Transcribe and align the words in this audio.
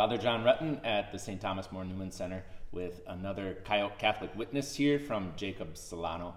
Father 0.00 0.16
John 0.16 0.42
Rutten 0.44 0.80
at 0.82 1.12
the 1.12 1.18
St. 1.18 1.38
Thomas 1.38 1.70
More 1.70 1.84
Newman 1.84 2.10
Center 2.10 2.42
with 2.72 3.02
another 3.06 3.58
Coyote 3.66 3.98
Catholic 3.98 4.34
witness 4.34 4.74
here 4.74 4.98
from 4.98 5.34
Jacob 5.36 5.76
Solano. 5.76 6.34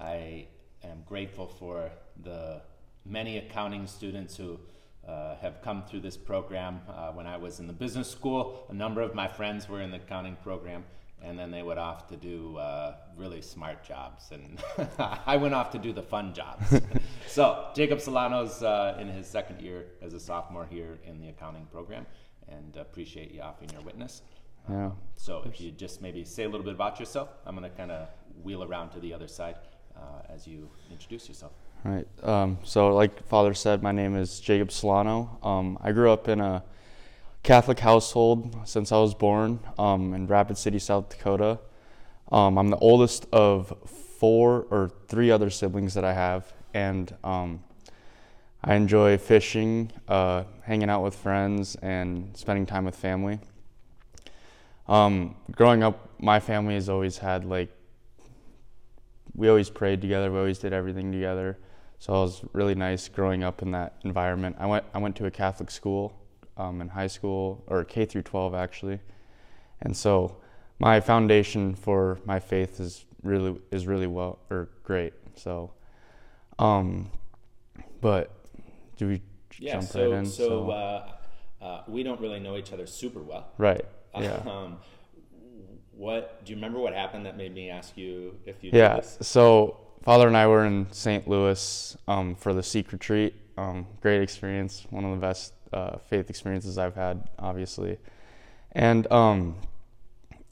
I 0.00 0.46
am 0.82 1.02
grateful 1.04 1.46
for 1.46 1.90
the 2.22 2.62
many 3.04 3.36
accounting 3.36 3.86
students 3.86 4.34
who 4.34 4.58
uh, 5.06 5.36
have 5.42 5.60
come 5.60 5.82
through 5.82 6.00
this 6.00 6.16
program. 6.16 6.80
Uh, 6.88 7.08
when 7.08 7.26
I 7.26 7.36
was 7.36 7.60
in 7.60 7.66
the 7.66 7.74
business 7.74 8.10
school, 8.10 8.64
a 8.70 8.74
number 8.74 9.02
of 9.02 9.14
my 9.14 9.28
friends 9.28 9.68
were 9.68 9.82
in 9.82 9.90
the 9.90 9.98
accounting 9.98 10.38
program, 10.42 10.82
and 11.20 11.38
then 11.38 11.50
they 11.50 11.62
went 11.62 11.78
off 11.78 12.08
to 12.08 12.16
do 12.16 12.56
uh, 12.56 12.94
really 13.14 13.42
smart 13.42 13.84
jobs, 13.84 14.30
and 14.32 14.58
I 15.26 15.36
went 15.36 15.52
off 15.52 15.70
to 15.72 15.78
do 15.78 15.92
the 15.92 16.02
fun 16.02 16.32
jobs. 16.32 16.80
so 17.28 17.66
Jacob 17.76 18.00
Solano's 18.00 18.62
uh, 18.62 18.96
in 18.98 19.08
his 19.08 19.26
second 19.26 19.60
year 19.60 19.88
as 20.00 20.14
a 20.14 20.20
sophomore 20.20 20.64
here 20.64 20.98
in 21.06 21.20
the 21.20 21.28
accounting 21.28 21.66
program, 21.66 22.06
and 22.52 22.76
appreciate 22.76 23.32
you 23.32 23.40
offering 23.40 23.70
your 23.70 23.82
witness. 23.82 24.22
Yeah. 24.68 24.86
Um, 24.86 24.96
so 25.16 25.42
if 25.44 25.60
you 25.60 25.70
just 25.70 26.02
maybe 26.02 26.24
say 26.24 26.44
a 26.44 26.48
little 26.48 26.64
bit 26.64 26.74
about 26.74 27.00
yourself, 27.00 27.30
I'm 27.46 27.56
going 27.56 27.68
to 27.68 27.76
kind 27.76 27.90
of 27.90 28.08
wheel 28.42 28.62
around 28.62 28.90
to 28.90 29.00
the 29.00 29.12
other 29.12 29.28
side 29.28 29.56
uh, 29.96 30.22
as 30.28 30.46
you 30.46 30.68
introduce 30.90 31.28
yourself. 31.28 31.52
Right. 31.84 32.06
Um, 32.22 32.58
so, 32.62 32.94
like 32.94 33.26
Father 33.26 33.54
said, 33.54 33.82
my 33.82 33.90
name 33.92 34.16
is 34.16 34.38
Jacob 34.38 34.70
Solano. 34.70 35.38
Um, 35.42 35.78
I 35.82 35.90
grew 35.90 36.12
up 36.12 36.28
in 36.28 36.40
a 36.40 36.62
Catholic 37.42 37.80
household 37.80 38.56
since 38.64 38.92
I 38.92 38.98
was 38.98 39.14
born 39.14 39.58
um, 39.78 40.14
in 40.14 40.28
Rapid 40.28 40.58
City, 40.58 40.78
South 40.78 41.08
Dakota. 41.08 41.58
Um, 42.30 42.56
I'm 42.56 42.68
the 42.68 42.76
oldest 42.78 43.26
of 43.32 43.76
four 44.18 44.66
or 44.70 44.92
three 45.08 45.32
other 45.32 45.50
siblings 45.50 45.94
that 45.94 46.04
I 46.04 46.12
have, 46.12 46.52
and 46.72 47.12
um, 47.24 47.64
I 48.64 48.74
enjoy 48.74 49.18
fishing, 49.18 49.90
uh, 50.06 50.44
hanging 50.62 50.88
out 50.88 51.02
with 51.02 51.16
friends, 51.16 51.76
and 51.82 52.36
spending 52.36 52.64
time 52.64 52.84
with 52.84 52.94
family. 52.94 53.40
Um, 54.86 55.36
growing 55.50 55.82
up, 55.82 56.10
my 56.20 56.38
family 56.38 56.74
has 56.74 56.88
always 56.88 57.18
had 57.18 57.44
like 57.44 57.70
we 59.34 59.48
always 59.48 59.70
prayed 59.70 60.00
together. 60.00 60.30
We 60.30 60.38
always 60.38 60.58
did 60.58 60.72
everything 60.72 61.10
together. 61.10 61.58
So 61.98 62.12
it 62.14 62.16
was 62.18 62.44
really 62.52 62.74
nice 62.74 63.08
growing 63.08 63.42
up 63.42 63.62
in 63.62 63.70
that 63.72 63.94
environment. 64.04 64.56
I 64.58 64.66
went 64.66 64.84
I 64.94 64.98
went 64.98 65.16
to 65.16 65.26
a 65.26 65.30
Catholic 65.30 65.70
school 65.70 66.12
um, 66.56 66.80
in 66.80 66.88
high 66.88 67.06
school 67.06 67.64
or 67.66 67.84
K 67.84 68.04
through 68.04 68.22
12 68.22 68.54
actually, 68.54 69.00
and 69.80 69.96
so 69.96 70.36
my 70.78 71.00
foundation 71.00 71.74
for 71.74 72.18
my 72.24 72.38
faith 72.38 72.80
is 72.80 73.04
really 73.22 73.56
is 73.70 73.86
really 73.86 74.06
well 74.06 74.38
or 74.50 74.68
great. 74.84 75.14
So, 75.34 75.72
um, 76.58 77.10
but 78.00 78.41
do 79.02 79.08
we 79.08 79.20
Yeah, 79.58 79.74
jump 79.74 79.88
so 79.88 80.00
right 80.02 80.18
in? 80.20 80.26
so 80.26 80.70
uh, 80.70 81.10
uh, 81.60 81.82
we 81.88 82.02
don't 82.02 82.20
really 82.20 82.40
know 82.40 82.56
each 82.56 82.72
other 82.72 82.86
super 82.86 83.20
well. 83.20 83.48
right, 83.58 83.84
yeah. 84.18 84.40
Um, 84.46 84.78
what 85.90 86.44
do 86.44 86.50
you 86.50 86.56
remember? 86.56 86.78
What 86.78 86.94
happened 86.94 87.26
that 87.26 87.36
made 87.36 87.54
me 87.54 87.68
ask 87.68 87.96
you 87.96 88.38
if 88.46 88.62
you? 88.62 88.70
Yeah. 88.72 89.00
So 89.20 89.76
Father 90.02 90.26
and 90.26 90.36
I 90.36 90.46
were 90.46 90.64
in 90.64 90.86
St. 90.92 91.28
Louis 91.28 91.96
um, 92.08 92.34
for 92.34 92.54
the 92.54 92.62
Seek 92.62 92.92
Retreat. 92.92 93.34
Um, 93.56 93.86
great 94.00 94.22
experience. 94.22 94.86
One 94.90 95.04
of 95.04 95.10
the 95.10 95.16
best 95.20 95.52
uh, 95.72 95.98
faith 95.98 96.30
experiences 96.30 96.78
I've 96.78 96.94
had, 96.94 97.28
obviously. 97.38 97.98
And 98.72 99.10
um, 99.12 99.56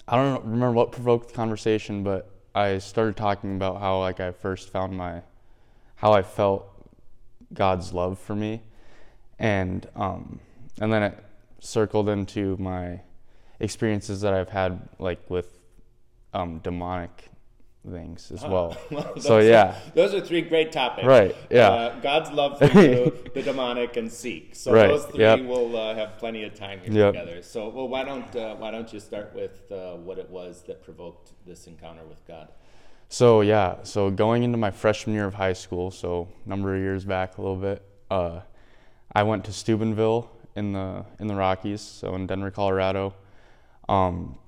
I 0.07 0.17
don't 0.17 0.45
remember 0.45 0.73
what 0.73 0.93
provoked 0.93 1.29
the 1.29 1.35
conversation, 1.35 2.05
but 2.05 2.31
I 2.55 2.79
started 2.79 3.17
talking 3.17 3.57
about 3.57 3.81
how 3.81 3.99
like 4.01 4.21
I 4.21 4.33
first 4.33 4.71
found 4.71 4.97
my, 4.97 5.23
how 5.97 6.13
I 6.13 6.23
felt 6.23 6.67
God's 7.53 7.93
love 7.93 8.19
for 8.19 8.35
me, 8.35 8.63
and 9.39 9.87
um, 9.97 10.41
and 10.81 10.93
then 10.93 11.03
it 11.03 11.25
circled 11.61 12.09
into 12.09 12.57
my 12.59 13.01
experiences 13.59 14.21
that 14.23 14.33
I've 14.33 14.49
had 14.51 14.89
like 14.99 15.29
with 15.29 15.59
um, 16.33 16.59
demonic 16.61 17.29
things 17.91 18.31
as 18.31 18.43
well. 18.47 18.77
so 19.19 19.37
Those- 19.39 19.47
yeah, 19.49 19.79
those 19.95 20.15
are 20.15 20.21
three 20.21 20.43
great 20.43 20.71
topics. 20.73 21.07
Right, 21.07 21.35
yeah. 21.51 21.69
Uh, 21.69 22.01
God's 22.01 22.31
love 22.31 22.59
for 22.59 22.67
you, 22.81 23.17
the 23.35 23.43
demonic, 23.43 23.97
and 23.97 24.11
seek. 24.13 24.55
So 24.55 24.73
Right, 24.73 24.89
those 24.89 25.05
three 25.07 25.21
yep. 25.21 25.41
will 25.45 25.77
uh, 25.77 25.95
have 25.95 26.19
plenty 26.19 26.45
of 26.45 26.55
time 26.55 26.81
here 26.81 26.93
Yep. 26.93 27.15
together. 27.15 27.43
So 27.43 27.69
well, 27.69 27.89
why 27.89 28.05
don't 28.05 28.35
uh, 28.37 28.55
why 28.57 28.71
don't 28.71 28.93
you 28.93 29.01
start 29.01 29.35
with 29.35 29.71
uh, 29.73 29.95
what 29.97 30.19
it 30.19 30.31
was 30.31 30.63
that 30.69 30.83
provoked 30.85 31.33
this 31.47 31.67
encounter 31.67 32.05
with 32.09 32.25
God? 32.27 32.49
So 33.13 33.41
yeah, 33.41 33.79
so 33.83 34.09
going 34.09 34.45
into 34.45 34.57
my 34.57 34.71
freshman 34.71 35.17
year 35.17 35.27
of 35.27 35.35
high 35.35 35.53
school, 35.53 35.91
so 35.91 36.29
a 36.47 36.49
number 36.49 36.77
of 36.77 36.81
years 36.81 37.05
back 37.05 37.39
a 37.39 37.43
little 37.43 37.57
bit, 37.57 37.83
uh, 38.09 38.41
I 39.13 39.25
went 39.25 39.45
to 39.47 39.53
Steubenville 39.53 40.31
in 40.55 40.73
the 40.73 41.05
in 41.19 41.27
the 41.27 41.35
Rockies, 41.35 41.81
so 41.81 42.15
in 42.15 42.29
Denver, 42.29 42.53
Colorado. 42.53 43.15
Um, 43.89 44.39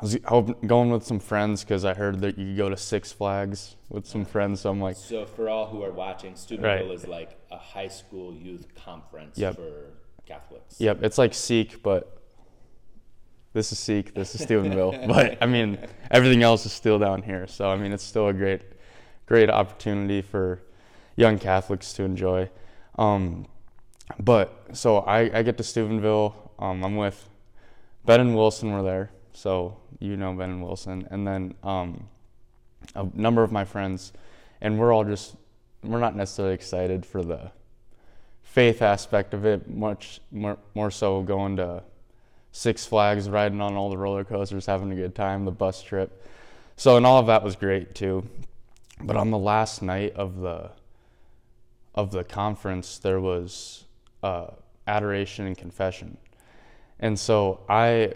I 0.00 0.04
was, 0.34 0.54
going 0.64 0.90
with 0.90 1.04
some 1.04 1.18
friends 1.18 1.64
because 1.64 1.84
I 1.84 1.92
heard 1.92 2.20
that 2.20 2.38
you 2.38 2.46
could 2.46 2.56
go 2.56 2.68
to 2.68 2.76
Six 2.76 3.10
Flags 3.10 3.74
with 3.88 4.06
some 4.06 4.24
friends. 4.24 4.60
So 4.60 4.70
I'm 4.70 4.80
like, 4.80 4.94
So 4.94 5.26
for 5.26 5.48
all 5.48 5.66
who 5.66 5.82
are 5.82 5.90
watching, 5.90 6.36
Steubenville 6.36 6.86
Right. 6.88 6.94
is 6.94 7.06
like 7.06 7.36
a 7.50 7.56
high 7.58 7.88
school 7.88 8.32
youth 8.32 8.66
conference 8.76 9.36
Yep. 9.38 9.56
for 9.56 9.86
Catholics. 10.24 10.80
Yep, 10.80 11.02
it's 11.02 11.18
like 11.18 11.34
Seek, 11.34 11.82
but 11.82 12.17
this 13.58 13.72
is 13.72 13.78
Seek, 13.80 14.14
this 14.14 14.36
is 14.36 14.42
Steubenville. 14.42 14.92
but 15.08 15.36
I 15.42 15.46
mean, 15.46 15.78
everything 16.12 16.44
else 16.44 16.64
is 16.64 16.72
still 16.72 16.96
down 16.96 17.22
here. 17.22 17.48
So 17.48 17.68
I 17.68 17.76
mean, 17.76 17.92
it's 17.92 18.04
still 18.04 18.28
a 18.28 18.32
great, 18.32 18.62
great 19.26 19.50
opportunity 19.50 20.22
for 20.22 20.62
young 21.16 21.40
Catholics 21.40 21.92
to 21.94 22.04
enjoy. 22.04 22.48
Um, 22.98 23.48
but 24.20 24.64
so 24.74 24.98
I, 24.98 25.38
I 25.38 25.42
get 25.42 25.56
to 25.58 25.64
Steubenville. 25.64 26.52
Um, 26.60 26.84
I'm 26.84 26.94
with 26.94 27.28
Ben 28.04 28.20
and 28.20 28.36
Wilson 28.36 28.72
were 28.72 28.82
there, 28.82 29.10
so 29.32 29.76
you 29.98 30.16
know 30.16 30.32
Ben 30.34 30.50
and 30.50 30.62
Wilson, 30.62 31.08
and 31.10 31.26
then 31.26 31.54
um, 31.64 32.08
a 32.94 33.08
number 33.14 33.42
of 33.42 33.50
my 33.50 33.64
friends, 33.64 34.12
and 34.60 34.78
we're 34.78 34.92
all 34.92 35.04
just 35.04 35.34
we're 35.82 35.98
not 35.98 36.14
necessarily 36.14 36.54
excited 36.54 37.04
for 37.04 37.24
the 37.24 37.50
faith 38.42 38.82
aspect 38.82 39.34
of 39.34 39.44
it, 39.44 39.68
much 39.68 40.20
more, 40.30 40.58
more 40.74 40.92
so 40.92 41.22
going 41.22 41.56
to 41.56 41.82
Six 42.58 42.84
Flags, 42.84 43.30
riding 43.30 43.60
on 43.60 43.76
all 43.76 43.88
the 43.88 43.96
roller 43.96 44.24
coasters, 44.24 44.66
having 44.66 44.90
a 44.90 44.96
good 44.96 45.14
time, 45.14 45.44
the 45.44 45.52
bus 45.52 45.80
trip. 45.80 46.26
So, 46.74 46.96
and 46.96 47.06
all 47.06 47.20
of 47.20 47.28
that 47.28 47.44
was 47.44 47.54
great 47.54 47.94
too. 47.94 48.28
But 49.00 49.16
on 49.16 49.30
the 49.30 49.38
last 49.38 49.80
night 49.80 50.14
of 50.16 50.40
the 50.40 50.72
of 51.94 52.10
the 52.10 52.24
conference, 52.24 52.98
there 52.98 53.20
was 53.20 53.84
uh, 54.24 54.48
adoration 54.88 55.46
and 55.46 55.56
confession, 55.56 56.16
and 56.98 57.16
so 57.16 57.60
I 57.68 58.14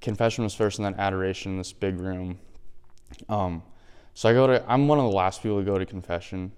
confession 0.00 0.44
was 0.44 0.54
first, 0.54 0.78
and 0.78 0.86
then 0.86 0.94
adoration 0.94 1.50
in 1.50 1.58
this 1.58 1.72
big 1.72 1.98
room. 1.98 2.38
Um, 3.28 3.64
so 4.14 4.28
I 4.28 4.32
go 4.32 4.46
to. 4.46 4.64
I'm 4.70 4.86
one 4.86 5.00
of 5.00 5.06
the 5.06 5.16
last 5.16 5.42
people 5.42 5.58
to 5.58 5.64
go 5.64 5.76
to 5.76 5.84
confession, 5.84 6.52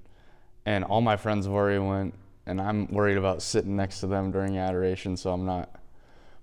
and 0.67 0.85
all 0.85 1.01
my 1.01 1.17
friends 1.17 1.47
have 1.47 1.55
already 1.55 1.79
went, 1.79 2.13
and 2.45 2.61
I'm 2.61 2.87
worried 2.89 3.17
about 3.17 3.41
sitting 3.41 3.77
next 3.77 4.01
to 4.01 4.09
them 4.09 4.31
during 4.31 4.59
adoration, 4.59 5.17
so 5.17 5.33
I'm 5.33 5.47
not 5.47 5.81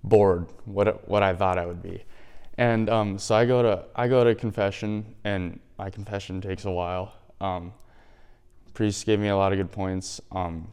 bored. 0.04 0.46
What 0.64 1.08
what 1.08 1.22
I 1.22 1.34
thought 1.34 1.58
I 1.58 1.66
would 1.66 1.82
be, 1.82 2.04
and 2.58 2.88
um, 2.90 3.18
so 3.18 3.34
I 3.34 3.44
go 3.44 3.62
to 3.62 3.84
I 3.94 4.08
go 4.08 4.24
to 4.24 4.34
confession, 4.34 5.14
and 5.24 5.60
my 5.78 5.90
confession 5.90 6.40
takes 6.40 6.64
a 6.64 6.70
while. 6.70 7.12
Um, 7.40 7.72
priest 8.74 9.04
gave 9.06 9.18
me 9.18 9.28
a 9.28 9.36
lot 9.36 9.52
of 9.52 9.58
good 9.58 9.72
points. 9.72 10.20
Um, 10.30 10.68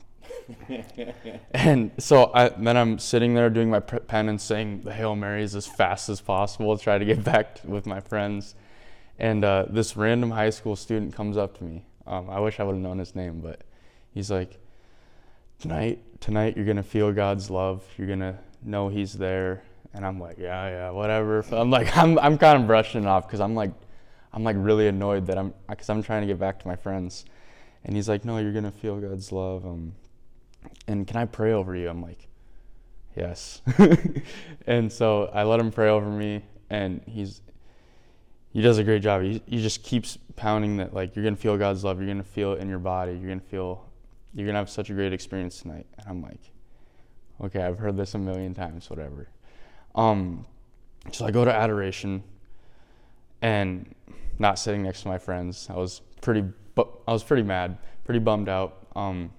and 1.52 1.92
so 1.98 2.32
I, 2.34 2.50
then 2.50 2.78
I'm 2.78 3.00
sitting 3.00 3.34
there 3.34 3.50
doing 3.50 3.70
my 3.70 3.80
penance, 3.80 4.44
saying 4.44 4.82
the 4.82 4.94
Hail 4.94 5.16
Marys 5.16 5.56
as 5.56 5.68
fast 5.68 6.10
as 6.10 6.22
possible, 6.22 6.78
try 6.78 6.98
to 6.98 7.06
get 7.06 7.24
back 7.32 7.60
with 7.66 7.86
my 7.86 8.00
friends. 8.00 8.56
And 9.18 9.44
uh, 9.44 9.66
this 9.70 9.98
random 9.98 10.32
high 10.32 10.50
school 10.50 10.76
student 10.76 11.14
comes 11.14 11.38
up 11.38 11.58
to 11.58 11.64
me. 11.64 11.86
Um, 12.08 12.30
I 12.30 12.40
wish 12.40 12.60
I 12.60 12.64
would 12.64 12.74
have 12.74 12.82
known 12.82 13.00
his 13.00 13.16
name, 13.16 13.42
but 13.42 13.64
he's 14.12 14.32
like, 14.32 14.58
"Tonight, 15.60 16.00
tonight 16.22 16.56
you're 16.56 16.66
gonna 16.66 16.84
feel 16.84 17.12
God's 17.12 17.50
love. 17.50 17.84
You're 17.98 18.08
gonna 18.08 18.40
know 18.64 18.90
He's 18.90 19.14
there." 19.14 19.64
And 19.94 20.06
I'm 20.06 20.20
like, 20.20 20.38
"Yeah, 20.38 20.70
yeah, 20.70 20.90
whatever." 20.92 21.44
I'm 21.52 21.70
like, 21.70 21.96
I'm, 21.98 22.20
I'm 22.20 22.38
kind 22.38 22.62
of 22.62 22.68
brushing 22.68 23.04
it 23.04 23.08
off 23.08 23.28
because 23.28 23.40
I'm 23.40 23.56
like, 23.56 23.72
I'm 24.34 24.44
like 24.44 24.56
really 24.60 24.88
annoyed 24.88 25.28
that 25.28 25.38
I'm, 25.38 25.54
because 25.68 25.90
I'm 25.90 26.04
trying 26.04 26.22
to 26.22 26.28
get 26.28 26.40
back 26.40 26.60
to 26.60 26.68
my 26.68 26.76
friends. 26.76 27.26
And 27.84 27.96
he's 27.96 28.10
like, 28.10 28.26
"No, 28.26 28.38
you're 28.38 28.54
gonna 28.54 28.72
feel 28.72 29.00
God's 29.00 29.32
love." 29.32 29.66
Um, 29.66 29.94
and 30.88 31.08
can 31.08 31.18
I 31.18 31.26
pray 31.26 31.54
over 31.54 31.76
you? 31.76 31.90
I'm 31.90 32.02
like, 32.02 32.28
yes. 33.16 33.62
and 34.68 34.92
so 34.92 35.30
I 35.34 35.44
let 35.44 35.60
him 35.60 35.72
pray 35.72 35.90
over 35.90 36.10
me, 36.10 36.44
and 36.70 37.02
he's 37.06 37.42
he 38.52 38.62
does 38.62 38.78
a 38.78 38.84
great 38.84 39.02
job. 39.02 39.22
He 39.22 39.42
he 39.46 39.62
just 39.62 39.84
keeps 39.84 40.18
pounding 40.36 40.78
that 40.78 40.94
like 40.94 41.16
you're 41.16 41.24
gonna 41.24 41.36
feel 41.36 41.58
God's 41.58 41.84
love. 41.84 42.00
You're 42.00 42.08
gonna 42.08 42.24
feel 42.24 42.54
it 42.54 42.60
in 42.60 42.70
your 42.70 42.80
body. 42.80 43.14
You're 43.14 43.30
gonna 43.30 43.40
feel 43.40 43.86
you're 44.34 44.48
gonna 44.48 44.60
have 44.60 44.70
such 44.70 44.90
a 44.90 44.94
great 44.94 45.14
experience 45.14 45.62
tonight. 45.62 45.86
And 45.98 46.08
I'm 46.08 46.22
like, 46.22 46.52
okay, 47.42 47.62
I've 47.62 47.80
heard 47.80 47.98
this 47.98 48.14
a 48.14 48.18
million 48.18 48.54
times. 48.54 48.90
Whatever. 48.90 49.30
Um, 49.96 50.46
so 51.12 51.26
I 51.26 51.32
go 51.32 51.46
to 51.46 51.54
adoration, 51.54 52.24
and 53.42 53.94
not 54.38 54.58
sitting 54.58 54.84
next 54.84 55.02
to 55.04 55.08
my 55.08 55.18
friends. 55.18 55.68
I 55.70 55.76
was 55.76 56.02
pretty 56.22 56.44
bu- 56.76 56.92
I 57.08 57.12
was 57.12 57.24
pretty 57.24 57.44
mad, 57.44 57.78
pretty 58.06 58.20
bummed 58.20 58.50
out. 58.50 58.88
Um, 58.96 59.32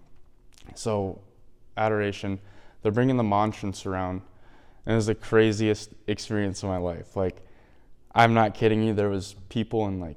so, 0.74 1.20
adoration, 1.76 2.38
they're 2.82 2.92
bringing 2.92 3.16
the 3.16 3.22
monstrance 3.22 3.86
around, 3.86 4.22
And 4.86 4.92
it 4.92 4.96
was 4.96 5.06
the 5.06 5.14
craziest 5.14 5.92
experience 6.06 6.62
of 6.62 6.68
my 6.68 6.78
life. 6.78 7.16
Like, 7.16 7.42
I'm 8.14 8.34
not 8.34 8.54
kidding 8.54 8.82
you. 8.82 8.94
There 8.94 9.08
was 9.08 9.34
people 9.48 9.86
in 9.88 10.00
like 10.00 10.16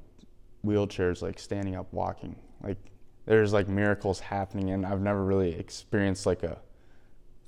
wheelchairs, 0.65 1.21
like 1.21 1.39
standing 1.39 1.75
up, 1.75 1.91
walking. 1.91 2.35
Like, 2.62 2.77
there's 3.25 3.53
like 3.53 3.68
miracles 3.68 4.19
happening, 4.19 4.71
and 4.71 4.85
I've 4.85 5.01
never 5.01 5.24
really 5.24 5.53
experienced 5.53 6.25
like 6.25 6.44
a 6.44 6.59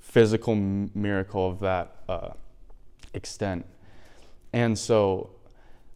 physical 0.06 0.54
miracle 0.54 1.48
of 1.48 1.60
that 1.60 1.96
uh, 2.08 2.30
extent. 3.12 3.66
And 4.52 4.78
so 4.78 5.30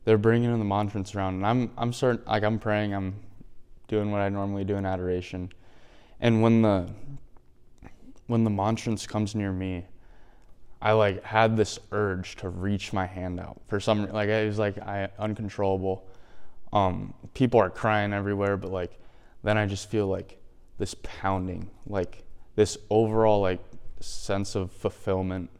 they're 0.04 0.18
bringing 0.18 0.52
in 0.52 0.58
the 0.58 0.64
monstrance 0.64 1.14
around, 1.14 1.34
and 1.36 1.46
I'm 1.46 1.70
I'm 1.78 1.92
certain 1.92 2.24
like 2.26 2.42
I'm 2.42 2.58
praying, 2.58 2.92
I'm 2.92 3.14
doing 3.88 4.10
what 4.10 4.20
I 4.20 4.28
normally 4.28 4.64
do 4.64 4.76
in 4.76 4.84
adoration, 4.84 5.52
and 6.20 6.42
when 6.42 6.62
the 6.62 6.90
when 8.26 8.44
the 8.44 8.50
monstrance 8.50 9.06
comes 9.06 9.34
near 9.34 9.52
me, 9.52 9.86
I 10.82 10.92
like 10.92 11.22
had 11.22 11.56
this 11.56 11.78
urge 11.92 12.36
to 12.36 12.48
reach 12.48 12.92
my 12.92 13.06
hand 13.06 13.38
out 13.38 13.60
for 13.68 13.80
some 13.80 14.10
like 14.10 14.28
it 14.28 14.46
was 14.46 14.58
like 14.58 14.78
I 14.78 15.08
uncontrollable. 15.18 16.06
Um, 16.72 17.14
people 17.34 17.60
are 17.60 17.70
crying 17.70 18.12
everywhere, 18.12 18.56
but 18.56 18.70
like 18.70 18.98
then 19.42 19.56
I 19.56 19.66
just 19.66 19.88
feel 19.88 20.08
like 20.08 20.38
this 20.78 20.94
pounding, 21.02 21.70
like 21.86 22.24
this 22.56 22.76
overall 22.90 23.40
like 23.40 23.60
sense 24.00 24.55
of 24.55 24.73
fulfillment 24.73 25.50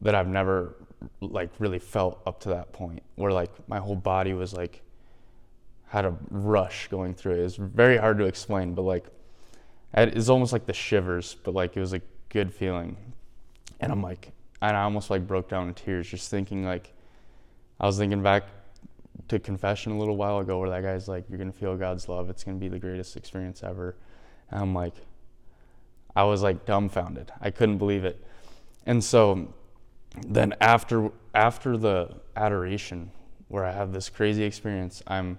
that 0.00 0.14
I've 0.14 0.28
never 0.28 0.74
like 1.20 1.50
really 1.58 1.78
felt 1.78 2.20
up 2.26 2.40
to 2.40 2.50
that 2.50 2.72
point 2.72 3.02
where 3.16 3.32
like 3.32 3.50
my 3.68 3.78
whole 3.78 3.96
body 3.96 4.34
was 4.34 4.52
like 4.52 4.82
had 5.86 6.04
a 6.04 6.14
rush 6.30 6.88
going 6.88 7.14
through 7.14 7.32
it. 7.32 7.40
It 7.40 7.42
was 7.42 7.56
very 7.56 7.96
hard 7.96 8.18
to 8.18 8.24
explain, 8.24 8.74
but 8.74 8.82
like 8.82 9.06
it's 9.94 10.28
almost 10.28 10.52
like 10.52 10.66
the 10.66 10.72
shivers, 10.72 11.36
but 11.42 11.54
like 11.54 11.76
it 11.76 11.80
was 11.80 11.92
a 11.92 12.00
good 12.28 12.52
feeling. 12.52 12.96
And 13.80 13.90
I'm 13.90 14.02
like, 14.02 14.32
and 14.62 14.76
I 14.76 14.82
almost 14.82 15.10
like 15.10 15.26
broke 15.26 15.48
down 15.48 15.68
in 15.68 15.74
tears 15.74 16.08
just 16.08 16.30
thinking 16.30 16.64
like, 16.64 16.92
I 17.80 17.86
was 17.86 17.98
thinking 17.98 18.22
back 18.22 18.44
to 19.28 19.38
confession 19.38 19.92
a 19.92 19.98
little 19.98 20.16
while 20.16 20.38
ago 20.38 20.58
where 20.58 20.70
that 20.70 20.82
guy's 20.82 21.08
like, 21.08 21.24
you're 21.28 21.38
gonna 21.38 21.52
feel 21.52 21.76
God's 21.76 22.08
love. 22.08 22.30
It's 22.30 22.44
gonna 22.44 22.58
be 22.58 22.68
the 22.68 22.78
greatest 22.78 23.16
experience 23.16 23.62
ever. 23.62 23.96
And 24.50 24.60
I'm 24.60 24.74
like, 24.74 24.94
I 26.14 26.24
was 26.24 26.42
like 26.42 26.66
dumbfounded. 26.66 27.32
I 27.40 27.50
couldn't 27.50 27.78
believe 27.78 28.04
it. 28.04 28.22
And 28.86 29.02
so 29.02 29.52
then 30.26 30.54
after 30.60 31.10
after 31.34 31.76
the 31.76 32.16
adoration 32.36 33.10
where 33.48 33.64
I 33.64 33.72
have 33.72 33.92
this 33.92 34.08
crazy 34.08 34.44
experience, 34.44 35.02
I'm 35.06 35.38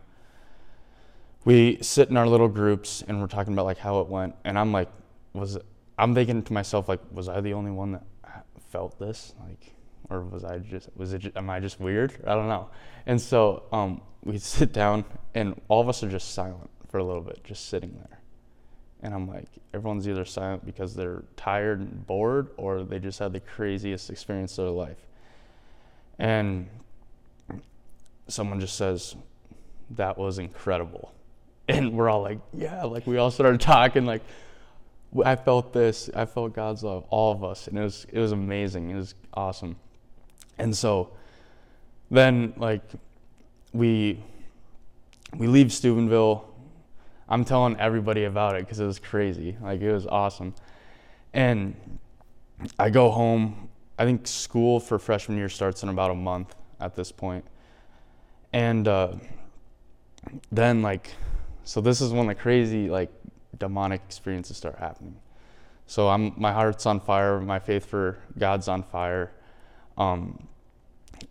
we 1.43 1.79
sit 1.81 2.09
in 2.09 2.17
our 2.17 2.27
little 2.27 2.47
groups 2.47 3.03
and 3.07 3.19
we're 3.19 3.27
talking 3.27 3.53
about 3.53 3.65
like 3.65 3.79
how 3.79 3.99
it 4.01 4.07
went 4.07 4.35
and 4.43 4.57
I'm 4.57 4.71
like 4.71 4.89
was 5.33 5.57
I'm 5.97 6.13
thinking 6.13 6.43
to 6.43 6.53
myself 6.53 6.87
like 6.87 6.99
was 7.11 7.27
I 7.27 7.41
the 7.41 7.53
only 7.53 7.71
one 7.71 7.93
that 7.93 8.03
felt 8.69 8.97
this 8.99 9.33
like 9.41 9.73
or 10.09 10.21
was 10.21 10.43
I 10.43 10.59
just 10.59 10.89
was 10.95 11.13
it 11.13 11.31
am 11.35 11.49
I 11.49 11.59
just 11.59 11.79
weird? 11.79 12.13
I 12.25 12.35
don't 12.35 12.47
know. 12.47 12.69
And 13.05 13.19
so 13.19 13.63
um, 13.71 14.01
we 14.23 14.37
sit 14.39 14.73
down 14.73 15.05
and 15.33 15.59
all 15.67 15.81
of 15.81 15.89
us 15.89 16.03
are 16.03 16.09
just 16.09 16.33
silent 16.33 16.69
for 16.89 16.99
a 16.99 17.03
little 17.03 17.21
bit, 17.21 17.43
just 17.43 17.69
sitting 17.69 17.93
there. 17.93 18.20
And 19.03 19.13
I'm 19.13 19.27
like, 19.27 19.47
everyone's 19.73 20.07
either 20.07 20.25
silent 20.25 20.65
because 20.65 20.95
they're 20.95 21.23
tired 21.35 21.79
and 21.79 22.05
bored 22.05 22.49
or 22.57 22.83
they 22.83 22.99
just 22.99 23.19
had 23.19 23.33
the 23.33 23.39
craziest 23.39 24.09
experience 24.09 24.57
of 24.57 24.65
their 24.65 24.73
life. 24.73 25.07
And 26.19 26.67
someone 28.27 28.59
just 28.59 28.75
says, 28.75 29.15
that 29.91 30.17
was 30.17 30.39
incredible. 30.39 31.13
And 31.67 31.93
we're 31.93 32.09
all 32.09 32.21
like, 32.21 32.39
yeah, 32.53 32.83
like 32.83 33.07
we 33.07 33.17
all 33.17 33.31
started 33.31 33.61
talking 33.61 34.05
like, 34.05 34.23
I 35.23 35.37
felt 35.37 35.71
this, 35.71 36.09
I 36.13 36.25
felt 36.25 36.53
God's 36.53 36.83
love, 36.83 37.05
all 37.09 37.31
of 37.31 37.45
us. 37.45 37.67
And 37.67 37.77
it 37.77 37.83
was, 37.83 38.05
it 38.11 38.19
was 38.19 38.33
amazing. 38.33 38.89
It 38.89 38.95
was 38.95 39.15
awesome. 39.33 39.77
And 40.57 40.75
so 40.75 41.11
then 42.09 42.53
like 42.57 42.81
we, 43.71 44.21
we 45.37 45.47
leave 45.47 45.71
Steubenville 45.71 46.50
I'm 47.31 47.45
telling 47.45 47.79
everybody 47.79 48.25
about 48.25 48.57
it 48.57 48.65
because 48.65 48.81
it 48.81 48.85
was 48.85 48.99
crazy. 48.99 49.55
Like 49.61 49.79
it 49.79 49.93
was 49.93 50.05
awesome. 50.05 50.53
And 51.33 51.97
I 52.77 52.89
go 52.89 53.09
home. 53.09 53.69
I 53.97 54.03
think 54.03 54.27
school 54.27 54.81
for 54.81 54.99
freshman 54.99 55.37
year 55.37 55.47
starts 55.47 55.81
in 55.81 55.87
about 55.87 56.11
a 56.11 56.15
month 56.15 56.53
at 56.81 56.93
this 56.93 57.09
point. 57.09 57.45
And 58.51 58.85
uh, 58.85 59.13
then 60.51 60.81
like, 60.81 61.11
so 61.63 61.79
this 61.79 62.01
is 62.01 62.11
when 62.11 62.27
the 62.27 62.35
crazy 62.35 62.89
like 62.89 63.09
demonic 63.57 64.01
experiences 64.05 64.57
start 64.57 64.77
happening. 64.77 65.15
So 65.85 66.09
I'm 66.09 66.33
my 66.35 66.51
heart's 66.51 66.85
on 66.85 66.99
fire. 66.99 67.39
My 67.39 67.59
faith 67.59 67.85
for 67.85 68.17
God's 68.37 68.67
on 68.67 68.83
fire. 68.83 69.31
Um, 69.97 70.47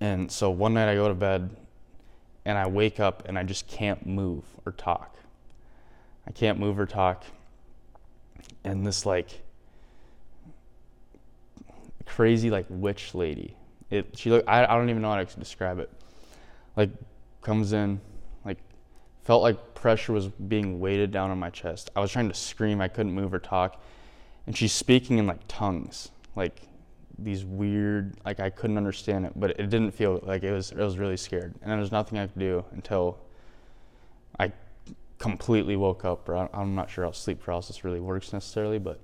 and 0.01 0.33
so 0.33 0.49
one 0.49 0.73
night 0.73 0.89
I 0.89 0.95
go 0.95 1.09
to 1.09 1.15
bed 1.15 1.55
and 2.47 2.57
I 2.57 2.69
wake 2.69 3.01
up 3.01 3.29
and 3.29 3.39
I 3.39 3.43
just 3.43 3.69
can't 3.69 4.07
move 4.07 4.45
or 4.65 4.73
talk. 4.73 5.20
I 6.31 6.33
can't 6.33 6.61
move 6.61 6.79
or 6.79 6.87
talk. 6.87 7.25
And 8.63 8.87
this 8.87 9.05
like 9.05 9.43
crazy 12.07 12.51
like 12.51 12.67
witch 12.69 13.17
lady. 13.17 13.57
It 13.91 14.17
she 14.17 14.31
look 14.31 14.45
I, 14.47 14.65
I 14.65 14.77
don't 14.77 14.91
even 14.91 15.03
know 15.03 15.11
how 15.11 15.25
to 15.25 15.39
describe 15.41 15.81
it. 15.81 15.91
Like 16.77 16.91
comes 17.43 17.73
in, 17.73 18.01
like 18.45 18.59
felt 19.25 19.43
like 19.43 19.75
pressure 19.75 20.13
was 20.13 20.29
being 20.29 20.79
weighted 20.79 21.11
down 21.11 21.33
on 21.33 21.39
my 21.41 21.51
chest. 21.51 21.91
I 21.97 22.01
was 22.01 22.13
trying 22.13 22.29
to 22.29 22.35
scream, 22.35 22.81
I 22.81 22.87
couldn't 22.87 23.13
move 23.13 23.35
or 23.35 23.41
talk. 23.41 23.83
And 24.47 24.57
she's 24.57 24.73
speaking 24.73 25.19
in 25.19 25.27
like 25.27 25.41
tongues, 25.49 26.13
like 26.37 26.63
these 27.19 27.45
weird 27.45 28.15
like 28.25 28.39
I 28.39 28.51
couldn't 28.51 28.77
understand 28.77 29.27
it, 29.27 29.33
but 29.35 29.51
it 29.51 29.69
didn't 29.69 29.91
feel 29.91 30.21
like 30.23 30.45
it 30.45 30.53
was 30.53 30.71
it 30.71 30.79
was 30.79 30.97
really 30.97 31.17
scared. 31.17 31.57
And 31.61 31.73
there 31.73 31.79
was 31.81 31.91
nothing 31.91 32.21
I 32.21 32.29
could 32.29 32.39
do 32.39 32.65
until 32.71 33.19
I 34.39 34.53
completely 35.21 35.77
woke 35.77 36.05
up, 36.05 36.29
or 36.29 36.49
I'm 36.53 36.75
not 36.75 36.91
sure 36.91 37.05
how 37.05 37.13
sleep 37.13 37.41
paralysis 37.41 37.85
really 37.85 38.01
works 38.01 38.33
necessarily, 38.33 38.79
but 38.79 38.99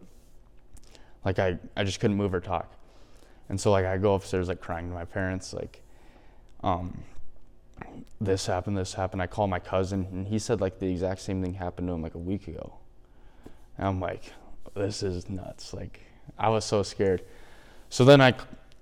like 1.24 1.38
I, 1.38 1.58
I 1.76 1.84
just 1.84 2.00
couldn't 2.00 2.16
move 2.16 2.34
or 2.34 2.40
talk. 2.40 2.72
And 3.50 3.60
so 3.60 3.70
like 3.70 3.84
I 3.84 3.98
go 3.98 4.14
upstairs 4.14 4.48
like 4.48 4.60
crying 4.60 4.88
to 4.88 4.94
my 4.94 5.04
parents, 5.04 5.52
like, 5.52 5.82
um, 6.64 6.98
this 8.18 8.46
happened, 8.46 8.78
this 8.78 8.94
happened. 8.94 9.20
I 9.20 9.26
call 9.26 9.46
my 9.46 9.58
cousin 9.58 10.06
and 10.10 10.26
he 10.26 10.38
said 10.38 10.62
like 10.62 10.78
the 10.78 10.90
exact 10.90 11.20
same 11.20 11.42
thing 11.42 11.52
happened 11.52 11.88
to 11.88 11.92
him 11.92 12.02
like 12.02 12.14
a 12.14 12.18
week 12.18 12.48
ago. 12.48 12.78
And 13.76 13.86
I'm 13.86 14.00
like, 14.00 14.32
this 14.74 15.02
is 15.02 15.28
nuts. 15.28 15.74
Like 15.74 16.00
I 16.38 16.48
was 16.48 16.64
so 16.64 16.82
scared. 16.82 17.22
So 17.90 18.06
then 18.06 18.22
I, 18.22 18.32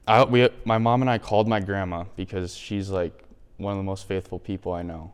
I 0.07 0.23
we, 0.23 0.49
my 0.65 0.79
mom 0.79 1.03
and 1.03 1.11
I 1.11 1.19
called 1.19 1.49
my 1.49 1.59
grandma 1.59 2.05
because 2.15 2.57
she's 2.57 2.91
like 2.91 3.25
one 3.57 3.73
of 3.73 3.79
the 3.79 3.85
most 3.85 4.07
faithful 4.07 4.39
people 4.39 4.73
I 4.73 4.83
know. 4.83 5.13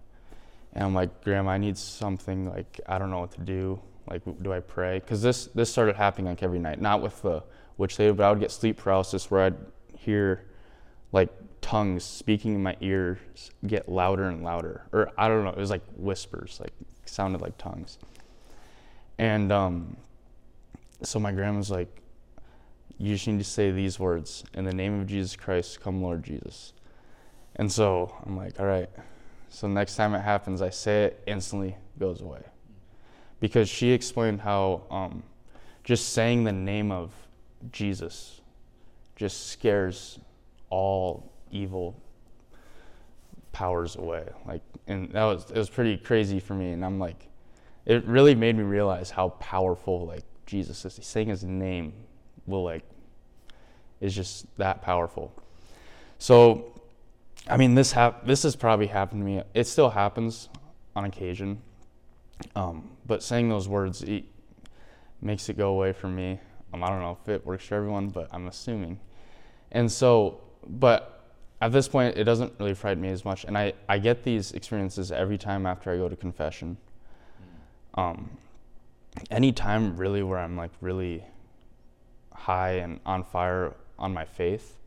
And 0.72 0.84
I'm 0.84 0.94
like, 0.94 1.24
Grandma, 1.24 1.52
I 1.52 1.58
need 1.58 1.76
something. 1.76 2.48
Like, 2.48 2.80
I 2.86 2.98
don't 2.98 3.10
know 3.10 3.20
what 3.20 3.32
to 3.32 3.40
do. 3.40 3.80
Like, 4.08 4.22
do 4.42 4.52
I 4.52 4.60
pray? 4.60 4.98
Because 4.98 5.22
this 5.22 5.46
this 5.46 5.70
started 5.70 5.96
happening 5.96 6.26
like 6.26 6.42
every 6.42 6.58
night, 6.58 6.80
not 6.80 7.00
with 7.00 7.22
the 7.22 7.42
witch 7.76 7.98
lady, 7.98 8.12
but 8.12 8.24
I 8.24 8.30
would 8.30 8.40
get 8.40 8.50
sleep 8.50 8.78
paralysis 8.78 9.30
where 9.30 9.42
I'd 9.42 9.56
hear 9.96 10.46
like 11.12 11.30
tongues 11.60 12.04
speaking 12.04 12.54
in 12.54 12.62
my 12.62 12.76
ears 12.80 13.18
get 13.66 13.88
louder 13.88 14.24
and 14.24 14.42
louder, 14.42 14.86
or 14.92 15.10
I 15.16 15.28
don't 15.28 15.44
know. 15.44 15.50
It 15.50 15.58
was 15.58 15.70
like 15.70 15.82
whispers, 15.96 16.58
like 16.60 16.72
sounded 17.04 17.40
like 17.40 17.56
tongues. 17.58 17.98
And 19.18 19.52
um, 19.52 19.96
so 21.02 21.18
my 21.18 21.32
grandma's 21.32 21.70
like, 21.70 22.00
you 22.98 23.14
just 23.14 23.26
need 23.26 23.38
to 23.38 23.44
say 23.44 23.70
these 23.70 23.98
words 23.98 24.44
in 24.54 24.64
the 24.64 24.72
name 24.72 25.00
of 25.00 25.06
Jesus 25.06 25.36
Christ, 25.36 25.80
come 25.80 26.02
Lord 26.02 26.22
Jesus. 26.22 26.72
And 27.56 27.70
so 27.70 28.14
I'm 28.24 28.36
like, 28.36 28.58
all 28.58 28.66
right. 28.66 28.88
So 29.50 29.66
next 29.66 29.97
time 29.97 30.14
it 30.14 30.21
happens, 30.21 30.62
I 30.62 30.71
say 30.71 31.04
it, 31.04 31.23
instantly 31.26 31.76
goes 31.99 32.21
away. 32.21 32.42
Because 33.40 33.69
she 33.69 33.90
explained 33.90 34.40
how 34.40 34.83
um, 34.90 35.23
just 35.85 36.12
saying 36.12 36.45
the 36.45 36.52
name 36.52 36.90
of 36.92 37.12
Jesus 37.73 38.40
just 39.16 39.49
scares 39.49 40.19
all 40.71 41.30
evil 41.50 42.00
powers 43.52 43.97
away. 43.97 44.25
Like, 44.47 44.62
and 44.87 45.11
that 45.12 45.25
was 45.25 45.50
it 45.50 45.59
was 45.59 45.69
pretty 45.69 45.97
crazy 45.97 46.38
for 46.38 46.54
me. 46.54 46.71
And 46.73 46.85
I'm 46.85 46.99
like, 46.99 47.28
it 47.87 48.04
really 48.07 48.35
made 48.35 48.57
me 48.57 48.62
realize 48.62 49.11
how 49.11 49.30
powerful 49.30 50.07
like 50.07 50.25
Jesus 50.47 50.85
is. 50.85 50.99
Saying 51.04 51.28
His 51.28 51.45
name 51.45 51.92
will 52.47 52.62
like 52.62 52.85
is 54.00 54.14
just 54.14 54.47
that 54.59 54.80
powerful. 54.80 55.33
So 56.19 56.79
I 57.50 57.57
mean, 57.57 57.75
this 57.75 57.90
hap- 57.90 58.26
this 58.26 58.45
has 58.45 58.54
probably 58.54 58.87
happened 58.87 59.23
to 59.23 59.25
me. 59.25 59.42
It 59.54 59.66
still 59.66 59.90
happens 59.90 60.49
on 60.95 61.04
occasion, 61.04 61.61
um, 62.54 62.90
but 63.07 63.23
saying 63.23 63.49
those 63.49 63.69
words 63.69 64.02
it 64.02 64.25
makes 65.21 65.49
it 65.49 65.57
go 65.57 65.71
away 65.71 65.92
from 65.92 66.14
me. 66.14 66.38
Um, 66.73 66.85
I 66.85 66.88
don't 66.88 67.00
know 67.00 67.19
if 67.21 67.28
it 67.28 67.45
works 67.45 67.66
for 67.66 67.75
everyone, 67.75 68.09
but 68.09 68.28
I'm 68.30 68.47
assuming. 68.47 69.00
And 69.73 69.90
so, 69.90 70.40
but 70.66 71.35
at 71.61 71.73
this 71.73 71.88
point, 71.88 72.16
it 72.16 72.25
doesn't 72.25 72.52
really 72.59 72.75
frighten 72.75 73.02
me 73.02 73.11
as 73.11 73.25
much. 73.25 73.45
And 73.45 73.59
I, 73.59 73.73
I 73.88 73.99
get 73.99 74.23
these 74.23 74.52
experiences 74.52 75.11
every 75.11 75.37
time 75.37 75.66
after 75.66 75.92
I 75.92 75.97
go 75.97 76.09
to 76.09 76.16
confession. 76.16 76.76
Um, 77.95 78.30
any 79.30 79.50
time 79.52 79.97
really 79.97 80.23
where 80.23 80.38
I'm 80.38 80.57
like 80.57 80.71
really 80.80 81.25
high 82.33 82.75
and 82.75 83.00
on 83.04 83.25
fire 83.25 83.75
on 83.99 84.14
my 84.14 84.25
faith, 84.25 84.78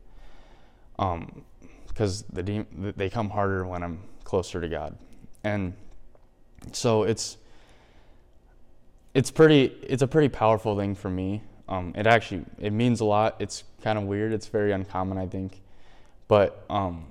because 1.94 2.22
the 2.32 2.42
de- 2.42 2.66
they 2.96 3.08
come 3.08 3.30
harder 3.30 3.64
when 3.64 3.82
I'm 3.82 4.00
closer 4.24 4.60
to 4.60 4.68
God, 4.68 4.98
and 5.44 5.72
so 6.72 7.04
it's 7.04 7.38
it's 9.14 9.30
pretty 9.30 9.66
it's 9.82 10.02
a 10.02 10.08
pretty 10.08 10.28
powerful 10.28 10.76
thing 10.76 10.94
for 10.94 11.08
me. 11.08 11.42
Um, 11.68 11.94
it 11.96 12.06
actually 12.06 12.44
it 12.58 12.72
means 12.72 13.00
a 13.00 13.04
lot. 13.04 13.36
It's 13.38 13.62
kind 13.82 13.96
of 13.96 14.04
weird. 14.04 14.32
It's 14.32 14.48
very 14.48 14.72
uncommon, 14.72 15.16
I 15.16 15.26
think, 15.26 15.62
but 16.26 16.64
um, 16.68 17.06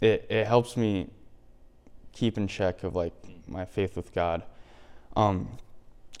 it 0.00 0.26
it 0.30 0.46
helps 0.46 0.76
me 0.76 1.10
keep 2.12 2.38
in 2.38 2.46
check 2.46 2.84
of 2.84 2.94
like 2.94 3.12
my 3.48 3.64
faith 3.64 3.96
with 3.96 4.14
God. 4.14 4.44
Um, 5.16 5.48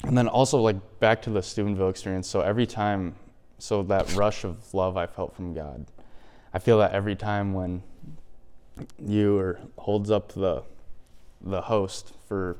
and 0.04 0.18
then 0.18 0.26
also 0.26 0.58
like 0.58 0.76
back 0.98 1.22
to 1.22 1.30
the 1.30 1.42
Steubenville 1.42 1.88
experience. 1.88 2.28
So 2.28 2.40
every 2.40 2.66
time, 2.66 3.14
so 3.58 3.82
that 3.84 4.12
rush 4.14 4.44
of 4.44 4.74
love 4.74 4.96
I 4.96 5.06
felt 5.06 5.36
from 5.36 5.54
God, 5.54 5.86
I 6.54 6.58
feel 6.58 6.78
that 6.78 6.92
every 6.92 7.16
time 7.16 7.54
when 7.54 7.82
you 8.98 9.38
or 9.38 9.60
holds 9.78 10.10
up 10.10 10.32
the 10.32 10.62
the 11.40 11.60
host 11.60 12.12
for 12.28 12.56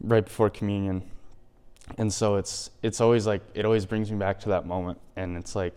right 0.00 0.24
before 0.24 0.50
communion. 0.50 1.02
And 1.98 2.12
so 2.12 2.36
it's 2.36 2.70
it's 2.82 3.00
always 3.00 3.26
like 3.26 3.42
it 3.54 3.64
always 3.64 3.86
brings 3.86 4.10
me 4.10 4.18
back 4.18 4.40
to 4.40 4.48
that 4.50 4.66
moment. 4.66 4.98
And 5.16 5.36
it's 5.36 5.54
like 5.54 5.76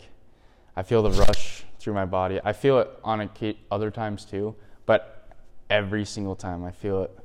i 0.76 0.82
feel 0.82 1.02
the 1.02 1.10
rush 1.10 1.64
through 1.78 1.94
my 1.94 2.04
body. 2.04 2.40
I 2.44 2.52
feel 2.52 2.78
it 2.78 2.90
on 3.02 3.20
a, 3.20 3.56
other 3.70 3.90
times 3.90 4.24
too 4.24 4.54
but 4.86 5.28
every 5.68 6.04
single 6.04 6.34
time 6.34 6.64
i 6.64 6.70
feel 6.72 7.04
it 7.04 7.16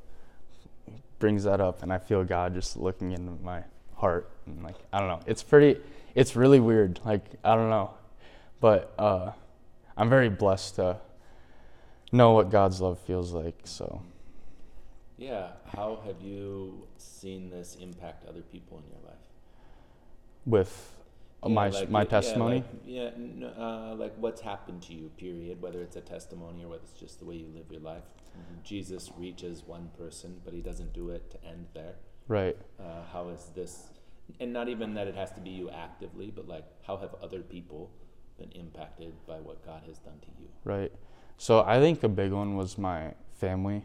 brings 1.18 1.42
that 1.42 1.60
up 1.60 1.82
and 1.82 1.92
i 1.92 1.98
feel 1.98 2.22
god 2.22 2.54
just 2.54 2.76
looking 2.76 3.10
into 3.10 3.32
my 3.42 3.62
heart. 3.96 4.30
And 4.46 4.62
like 4.62 4.76
i 4.92 5.00
don't 5.00 5.08
know. 5.08 5.20
It's 5.26 5.42
pretty 5.42 5.80
it's 6.14 6.36
really 6.36 6.60
weird. 6.60 7.00
Like 7.04 7.24
i 7.44 7.54
don't 7.54 7.70
know. 7.70 7.90
But 8.60 8.94
uh 8.98 9.32
i'm 9.96 10.08
very 10.08 10.28
blessed 10.28 10.76
to 10.76 10.96
know 12.12 12.32
what 12.32 12.50
god's 12.50 12.80
love 12.80 12.98
feels 13.00 13.32
like 13.32 13.58
so 13.64 14.02
yeah. 15.18 15.52
How 15.74 15.98
have 16.04 16.20
you 16.20 16.86
seen 16.98 17.48
this 17.48 17.74
impact 17.80 18.26
other 18.28 18.42
people 18.42 18.76
in 18.76 18.84
your 18.90 19.00
life? 19.10 19.24
With 20.44 20.94
Yeah, 21.42 21.54
my 21.54 21.68
like, 21.70 21.88
my 21.88 22.00
yeah, 22.02 22.04
testimony. 22.04 22.56
like- 22.56 22.82
Yeah, 22.84 23.10
n- 23.16 23.42
uh, 23.58 23.94
like 23.96 24.12
what's 24.18 24.42
happened 24.42 24.82
to 24.82 24.92
you, 24.94 25.08
period, 25.16 25.62
whether 25.62 25.80
it's 25.80 25.96
a 25.96 26.02
testimony 26.02 26.64
or 26.64 26.68
whether 26.68 26.82
it's 26.82 26.92
just 27.00 27.18
the 27.20 27.24
way 27.24 27.36
you 27.36 27.46
live 27.54 27.70
your 27.70 27.80
life. 27.80 28.04
Jesus 28.62 29.10
reaches 29.16 29.64
one 29.64 29.88
person, 29.98 30.42
but 30.44 30.52
he 30.52 30.60
doesn't 30.60 30.92
do 30.92 31.08
it 31.08 31.30
to 31.30 31.42
end 31.46 31.68
there. 31.72 31.94
Right. 32.28 32.58
Uh, 32.78 33.04
how 33.10 33.30
is 33.30 33.50
this, 33.54 33.88
and 34.38 34.52
not 34.52 34.68
even 34.68 34.92
that 34.94 35.06
it 35.06 35.14
has 35.14 35.32
to 35.32 35.40
be 35.40 35.48
you 35.48 35.70
actively, 35.70 36.30
but 36.30 36.46
like 36.46 36.66
how 36.86 36.98
have 36.98 37.14
other 37.22 37.40
people 37.40 37.90
been 38.38 38.50
impacted 38.52 39.12
by 39.26 39.36
what 39.36 39.64
God 39.64 39.82
has 39.86 39.98
done 39.98 40.18
to 40.20 40.28
you? 40.40 40.48
Right. 40.64 40.92
So 41.38 41.62
I 41.62 41.78
think 41.80 42.02
a 42.02 42.08
big 42.08 42.32
one 42.32 42.56
was 42.56 42.78
my 42.78 43.14
family, 43.32 43.84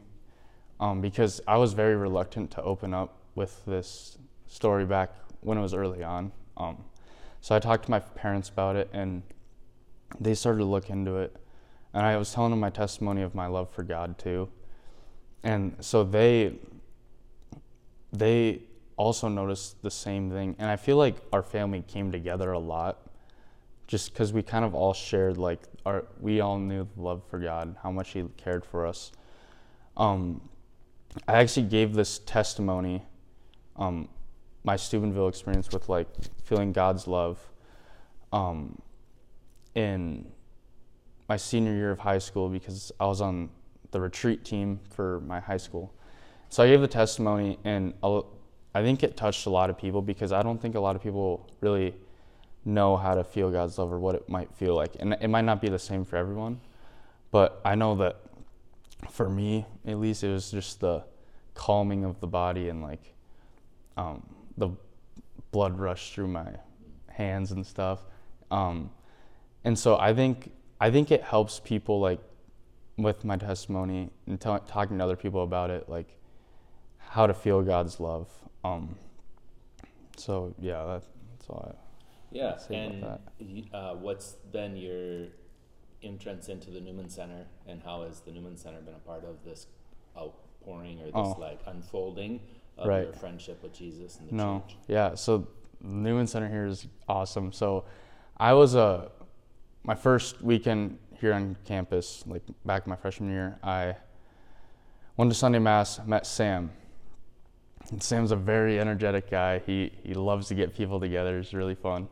um, 0.79 1.01
because 1.01 1.41
I 1.47 1.57
was 1.57 1.73
very 1.73 1.95
reluctant 1.95 2.51
to 2.51 2.61
open 2.63 2.93
up 2.93 3.17
with 3.35 3.63
this 3.65 4.17
story 4.47 4.85
back 4.85 5.13
when 5.41 5.57
it 5.57 5.61
was 5.61 5.73
early 5.73 6.03
on. 6.03 6.31
Um, 6.57 6.83
so 7.41 7.55
I 7.55 7.59
talked 7.59 7.85
to 7.85 7.91
my 7.91 7.99
parents 7.99 8.49
about 8.49 8.75
it, 8.75 8.89
and 8.93 9.23
they 10.19 10.33
started 10.33 10.59
to 10.59 10.65
look 10.65 10.89
into 10.89 11.17
it. 11.17 11.35
And 11.93 12.05
I 12.05 12.15
was 12.17 12.33
telling 12.33 12.51
them 12.51 12.59
my 12.59 12.69
testimony 12.69 13.21
of 13.21 13.35
my 13.35 13.47
love 13.47 13.69
for 13.69 13.83
God 13.83 14.17
too, 14.17 14.49
and 15.43 15.75
so 15.81 16.05
they 16.05 16.53
they 18.13 18.61
also 18.95 19.27
noticed 19.27 19.81
the 19.81 19.91
same 19.91 20.29
thing. 20.29 20.55
And 20.59 20.69
I 20.69 20.77
feel 20.77 20.95
like 20.95 21.15
our 21.33 21.43
family 21.43 21.83
came 21.85 22.11
together 22.11 22.51
a 22.51 22.59
lot 22.59 23.10
just 23.91 24.13
because 24.13 24.31
we 24.31 24.41
kind 24.41 24.63
of 24.63 24.73
all 24.73 24.93
shared 24.93 25.37
like 25.37 25.59
our 25.85 26.05
we 26.21 26.39
all 26.39 26.57
knew 26.57 26.87
the 26.95 27.01
love 27.01 27.21
for 27.29 27.39
God, 27.39 27.75
how 27.83 27.91
much 27.91 28.11
He 28.11 28.23
cared 28.37 28.63
for 28.63 28.87
us. 28.87 29.11
Um, 29.97 30.39
I 31.27 31.33
actually 31.33 31.67
gave 31.67 31.93
this 31.93 32.19
testimony, 32.19 33.03
um, 33.75 34.07
my 34.63 34.77
Steubenville 34.77 35.27
experience 35.27 35.69
with 35.73 35.89
like 35.89 36.07
feeling 36.45 36.71
God's 36.71 37.05
love, 37.05 37.37
um, 38.31 38.81
in 39.75 40.31
my 41.27 41.35
senior 41.35 41.73
year 41.73 41.91
of 41.91 41.99
high 41.99 42.19
school 42.19 42.47
because 42.47 42.93
I 42.97 43.07
was 43.07 43.19
on 43.19 43.49
the 43.91 43.99
retreat 43.99 44.45
team 44.45 44.79
for 44.89 45.19
my 45.19 45.41
high 45.41 45.57
school. 45.57 45.93
So 46.47 46.63
I 46.63 46.67
gave 46.67 46.79
the 46.79 46.87
testimony, 46.87 47.59
and 47.65 47.93
I 48.01 48.83
think 48.83 49.03
it 49.03 49.17
touched 49.17 49.47
a 49.47 49.49
lot 49.49 49.69
of 49.69 49.77
people 49.77 50.01
because 50.01 50.31
I 50.31 50.41
don't 50.43 50.61
think 50.61 50.75
a 50.75 50.79
lot 50.79 50.95
of 50.95 51.03
people 51.03 51.49
really 51.59 51.93
know 52.63 52.97
how 52.97 53.15
to 53.15 53.23
feel 53.23 53.51
God's 53.51 53.77
love 53.77 53.91
or 53.91 53.99
what 53.99 54.15
it 54.15 54.29
might 54.29 54.53
feel 54.53 54.75
like. 54.75 54.95
And 54.99 55.13
it 55.19 55.29
might 55.29 55.45
not 55.45 55.61
be 55.61 55.69
the 55.69 55.79
same 55.79 56.05
for 56.05 56.15
everyone, 56.15 56.59
but 57.31 57.59
I 57.65 57.75
know 57.75 57.95
that 57.95 58.17
for 59.09 59.29
me, 59.29 59.65
at 59.85 59.97
least, 59.99 60.23
it 60.23 60.31
was 60.31 60.51
just 60.51 60.79
the 60.79 61.03
calming 61.53 62.03
of 62.03 62.19
the 62.19 62.27
body 62.27 62.69
and 62.69 62.81
like 62.81 63.13
um, 63.97 64.25
the 64.57 64.69
blood 65.51 65.79
rush 65.79 66.13
through 66.13 66.27
my 66.27 66.47
hands 67.07 67.51
and 67.51 67.65
stuff. 67.65 68.05
Um, 68.51 68.91
and 69.63 69.77
so 69.77 69.97
I 69.97 70.13
think 70.13 70.51
I 70.79 70.91
think 70.91 71.11
it 71.11 71.23
helps 71.23 71.59
people 71.59 71.99
like 71.99 72.19
with 72.97 73.23
my 73.23 73.37
testimony 73.37 74.09
and 74.27 74.39
t- 74.39 74.57
talking 74.67 74.97
to 74.97 75.03
other 75.03 75.15
people 75.15 75.43
about 75.43 75.69
it, 75.69 75.89
like 75.89 76.17
how 76.97 77.27
to 77.27 77.33
feel 77.33 77.61
God's 77.61 77.99
love. 77.99 78.27
Um, 78.63 78.95
so 80.17 80.53
yeah, 80.59 80.83
that, 80.85 81.03
that's 81.31 81.49
all 81.49 81.73
I. 81.75 81.90
Yeah, 82.31 82.57
and 82.69 83.03
uh, 83.73 83.93
what's 83.95 84.33
been 84.53 84.75
your 84.77 85.27
entrance 86.01 86.47
into 86.49 86.71
the 86.71 86.79
Newman 86.79 87.09
Center, 87.09 87.45
and 87.67 87.81
how 87.83 88.03
has 88.03 88.21
the 88.21 88.31
Newman 88.31 88.57
Center 88.57 88.79
been 88.81 88.95
a 88.95 88.99
part 88.99 89.23
of 89.25 89.43
this 89.43 89.67
outpouring 90.17 90.99
or 91.01 91.05
this 91.05 91.13
Oh. 91.15 91.35
like 91.39 91.59
unfolding 91.67 92.39
of 92.77 92.87
Right. 92.87 93.03
your 93.03 93.13
friendship 93.13 93.61
with 93.61 93.73
Jesus 93.73 94.17
and 94.19 94.29
the 94.29 94.35
No, 94.35 94.63
church? 94.67 94.77
yeah. 94.87 95.15
So 95.15 95.47
Newman 95.81 96.25
Center 96.27 96.47
here 96.49 96.65
is 96.67 96.87
awesome. 97.09 97.51
So 97.51 97.83
I 98.37 98.53
was 98.53 98.75
uh, 98.75 99.09
my 99.83 99.95
first 99.95 100.41
weekend 100.41 100.97
here 101.19 101.33
on 101.33 101.57
campus, 101.65 102.23
like 102.25 102.43
back 102.65 102.85
in 102.85 102.89
my 102.89 102.95
freshman 102.95 103.29
year. 103.29 103.59
I 103.61 103.97
went 105.17 105.29
to 105.31 105.35
Sunday 105.35 105.59
mass, 105.59 105.99
met 106.05 106.25
Sam. 106.25 106.71
And 107.91 108.01
Sam's 108.01 108.31
a 108.31 108.35
very 108.35 108.79
energetic 108.79 109.29
guy. 109.29 109.59
He 109.59 109.91
he 110.03 110.13
loves 110.13 110.47
to 110.47 110.55
get 110.55 110.73
people 110.73 110.99
together. 110.99 111.39
It's 111.39 111.53
really 111.53 111.75
fun. 111.75 112.07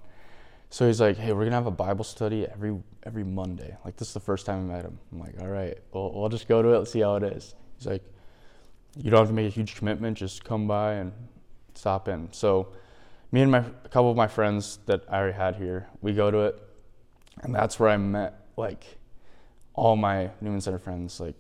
So 0.70 0.86
he's 0.86 1.02
like, 1.02 1.18
"Hey, 1.18 1.34
we're 1.34 1.46
gonna 1.46 1.56
have 1.56 1.66
a 1.66 1.72
Bible 1.72 2.04
study 2.04 2.46
every 2.46 2.78
every 3.04 3.24
Monday. 3.24 3.76
Like 3.84 3.98
this 3.98 4.10
is 4.10 4.14
the 4.14 4.20
first 4.20 4.46
time 4.46 4.70
I 4.70 4.76
met 4.76 4.86
him. 4.86 5.00
I'm 5.12 5.20
like, 5.20 5.42
all 5.42 5.48
right, 5.48 5.78
well, 5.92 6.12
we'll 6.14 6.30
just 6.30 6.48
go 6.48 6.62
to 6.62 6.70
it. 6.70 6.78
Let's 6.78 6.92
see 6.92 7.02
how 7.02 7.16
it 7.16 7.24
is." 7.24 7.56
He's 7.78 7.88
like, 7.88 8.04
"You 8.96 9.10
don't 9.10 9.20
have 9.20 9.28
to 9.30 9.34
make 9.34 9.48
a 9.48 9.50
huge 9.50 9.76
commitment. 9.76 10.18
Just 10.18 10.44
come 10.44 10.68
by 10.68 10.94
and 10.94 11.12
stop 11.74 12.08
in." 12.08 12.32
So 12.32 12.68
me 13.32 13.42
and 13.42 13.52
my 13.52 13.60
a 13.60 13.90
couple 13.90 14.12
of 14.12 14.18
my 14.18 14.28
friends 14.28 14.80
that 14.86 15.04
I 15.10 15.18
already 15.18 15.34
had 15.34 15.56
here, 15.56 15.88
we 16.02 16.14
go 16.14 16.30
to 16.30 16.40
it, 16.40 16.62
and 17.42 17.54
that's 17.54 17.80
where 17.80 17.90
I 17.90 17.98
met 17.98 18.46
like 18.58 19.00
all 19.74 19.96
my 19.96 20.30
Newman 20.42 20.62
Center 20.62 20.80
friends, 20.80 21.20
like 21.20 21.36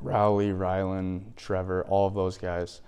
Rowley, 0.00 0.50
Rylan, 0.50 1.34
Trevor, 1.36 1.84
all 1.88 2.06
of 2.06 2.14
those 2.14 2.38
guys. 2.38 2.80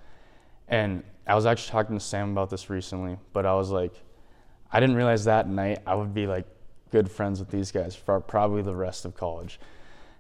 And 0.68 1.04
I 1.26 1.34
was 1.34 1.46
actually 1.46 1.72
talking 1.72 1.98
to 1.98 2.04
Sam 2.04 2.32
about 2.32 2.48
this 2.48 2.70
recently, 2.70 3.18
but 3.32 3.44
I 3.44 3.54
was 3.54 3.70
like, 3.70 3.94
I 4.72 4.80
didn't 4.80 4.96
realize 4.96 5.24
that 5.24 5.48
night 5.48 5.82
I 5.86 5.94
would 5.94 6.14
be 6.14 6.26
like 6.26 6.46
good 6.90 7.10
friends 7.10 7.40
with 7.40 7.50
these 7.50 7.72
guys 7.72 7.94
for 7.96 8.20
probably 8.20 8.62
the 8.62 8.74
rest 8.74 9.04
of 9.04 9.14
college. 9.14 9.58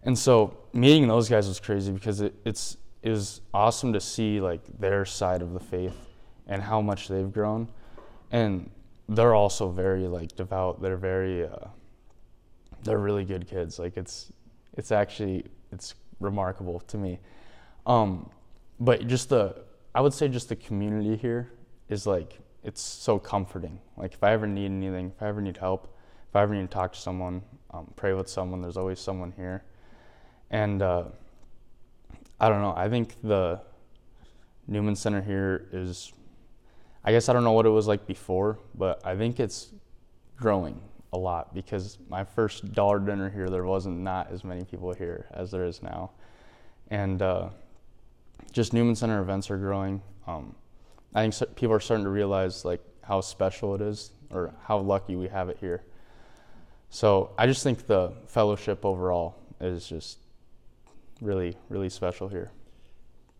And 0.02 0.18
so 0.18 0.56
meeting 0.72 1.08
those 1.08 1.28
guys 1.28 1.48
was 1.48 1.60
crazy 1.60 1.92
because 1.92 2.20
it, 2.20 2.34
it's 2.44 2.76
it 3.02 3.10
was 3.10 3.42
awesome 3.52 3.92
to 3.92 4.00
see 4.00 4.40
like 4.40 4.62
their 4.78 5.04
side 5.04 5.42
of 5.42 5.52
the 5.52 5.60
faith 5.60 6.08
and 6.46 6.62
how 6.62 6.80
much 6.80 7.08
they've 7.08 7.32
grown. 7.32 7.68
And 8.30 8.70
they're 9.08 9.34
also 9.34 9.68
very 9.68 10.06
like 10.06 10.34
devout. 10.36 10.80
They're 10.80 10.96
very 10.96 11.44
uh, 11.44 11.68
they're 12.82 12.98
really 12.98 13.24
good 13.24 13.46
kids. 13.46 13.78
Like 13.78 13.96
it's 13.96 14.32
it's 14.76 14.92
actually 14.92 15.44
it's 15.72 15.94
remarkable 16.20 16.80
to 16.80 16.98
me. 16.98 17.20
Um, 17.86 18.30
but 18.80 19.06
just 19.06 19.28
the 19.28 19.64
I 19.94 20.00
would 20.00 20.14
say 20.14 20.28
just 20.28 20.48
the 20.48 20.56
community 20.56 21.16
here 21.16 21.52
is 21.88 22.06
like 22.06 22.38
it's 22.64 22.80
so 22.80 23.18
comforting. 23.18 23.78
Like 23.96 24.14
if 24.14 24.24
I 24.24 24.32
ever 24.32 24.46
need 24.46 24.66
anything, 24.66 25.12
if 25.14 25.22
I 25.22 25.28
ever 25.28 25.40
need 25.40 25.58
help, 25.58 25.94
if 26.28 26.34
I 26.34 26.42
ever 26.42 26.54
need 26.54 26.62
to 26.62 26.74
talk 26.74 26.94
to 26.94 26.98
someone, 26.98 27.42
um, 27.70 27.92
pray 27.94 28.14
with 28.14 28.28
someone, 28.28 28.62
there's 28.62 28.78
always 28.78 28.98
someone 28.98 29.32
here. 29.36 29.62
And 30.50 30.82
uh, 30.82 31.04
I 32.40 32.48
don't 32.48 32.62
know. 32.62 32.74
I 32.76 32.88
think 32.88 33.16
the 33.22 33.60
Newman 34.66 34.96
Center 34.96 35.20
here 35.20 35.68
is. 35.72 36.12
I 37.06 37.12
guess 37.12 37.28
I 37.28 37.34
don't 37.34 37.44
know 37.44 37.52
what 37.52 37.66
it 37.66 37.70
was 37.70 37.86
like 37.86 38.06
before, 38.06 38.58
but 38.74 39.06
I 39.06 39.14
think 39.14 39.38
it's 39.38 39.72
growing 40.36 40.80
a 41.12 41.18
lot 41.18 41.54
because 41.54 41.98
my 42.08 42.24
first 42.24 42.72
dollar 42.72 42.98
dinner 42.98 43.28
here, 43.28 43.50
there 43.50 43.64
wasn't 43.64 43.98
not 43.98 44.32
as 44.32 44.42
many 44.42 44.64
people 44.64 44.90
here 44.94 45.26
as 45.32 45.50
there 45.50 45.66
is 45.66 45.82
now, 45.82 46.12
and 46.90 47.20
uh, 47.20 47.50
just 48.52 48.72
Newman 48.72 48.96
Center 48.96 49.20
events 49.20 49.50
are 49.50 49.58
growing. 49.58 50.00
Um, 50.26 50.54
I 51.14 51.22
think 51.22 51.34
so- 51.34 51.46
people 51.46 51.74
are 51.74 51.80
starting 51.80 52.04
to 52.04 52.10
realize 52.10 52.64
like 52.64 52.80
how 53.02 53.20
special 53.20 53.74
it 53.74 53.80
is 53.80 54.10
or 54.30 54.52
how 54.64 54.78
lucky 54.78 55.16
we 55.16 55.28
have 55.28 55.48
it 55.48 55.58
here. 55.60 55.82
So 56.90 57.30
I 57.38 57.46
just 57.46 57.62
think 57.62 57.86
the 57.86 58.12
fellowship 58.26 58.84
overall 58.84 59.36
is 59.60 59.86
just 59.86 60.18
really, 61.20 61.56
really 61.68 61.88
special 61.88 62.28
here. 62.28 62.50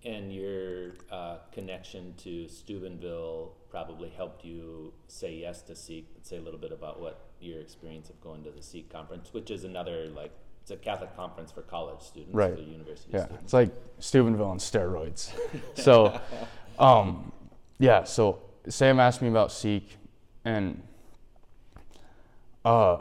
And 0.05 0.33
your 0.33 0.93
uh, 1.11 1.39
connection 1.51 2.15
to 2.19 2.47
Steubenville 2.47 3.53
probably 3.71 4.11
helped 4.11 4.45
you 4.45 4.93
say 5.09 5.35
yes 5.37 5.63
to 5.63 5.75
Seek. 5.75 6.07
Say 6.23 6.37
a 6.37 6.43
little 6.43 6.61
bit 6.61 6.73
about 6.73 7.01
what 7.01 7.21
your 7.41 7.61
experience 7.61 8.11
of 8.11 8.21
going 8.21 8.45
to 8.45 8.51
the 8.51 8.63
Seek 8.63 8.93
conference, 8.93 9.33
which 9.33 9.51
is 9.51 9.65
another 9.65 10.09
like 10.15 10.31
it's 10.63 10.71
a 10.71 10.77
Catholic 10.77 11.15
conference 11.17 11.51
for 11.53 11.63
college 11.63 12.01
students, 12.01 12.35
Right. 12.35 12.59
university 12.59 13.13
Yeah, 13.15 13.25
students. 13.25 13.45
it's 13.45 13.53
like 13.53 13.71
Steubenville 13.99 14.47
on 14.47 14.59
steroids. 14.59 15.31
so, 15.75 16.19
um, 16.79 17.33
yeah. 17.79 18.05
So 18.05 18.41
Sam 18.69 19.01
asked 19.01 19.23
me 19.23 19.29
about 19.29 19.53
Seek, 19.53 19.97
and 20.45 20.83
uh, 22.65 22.99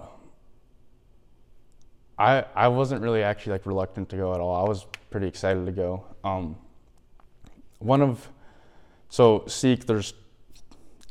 I 2.17 2.45
I 2.55 2.67
wasn't 2.67 3.01
really 3.01 3.23
actually 3.23 3.53
like 3.53 3.65
reluctant 3.65 4.09
to 4.09 4.17
go 4.17 4.33
at 4.33 4.39
all. 4.39 4.65
I 4.65 4.67
was 4.67 4.85
pretty 5.09 5.27
excited 5.27 5.65
to 5.65 5.71
go. 5.71 6.05
Um, 6.23 6.55
one 7.79 8.01
of 8.01 8.29
so 9.09 9.43
Seek, 9.47 9.85
there's 9.85 10.13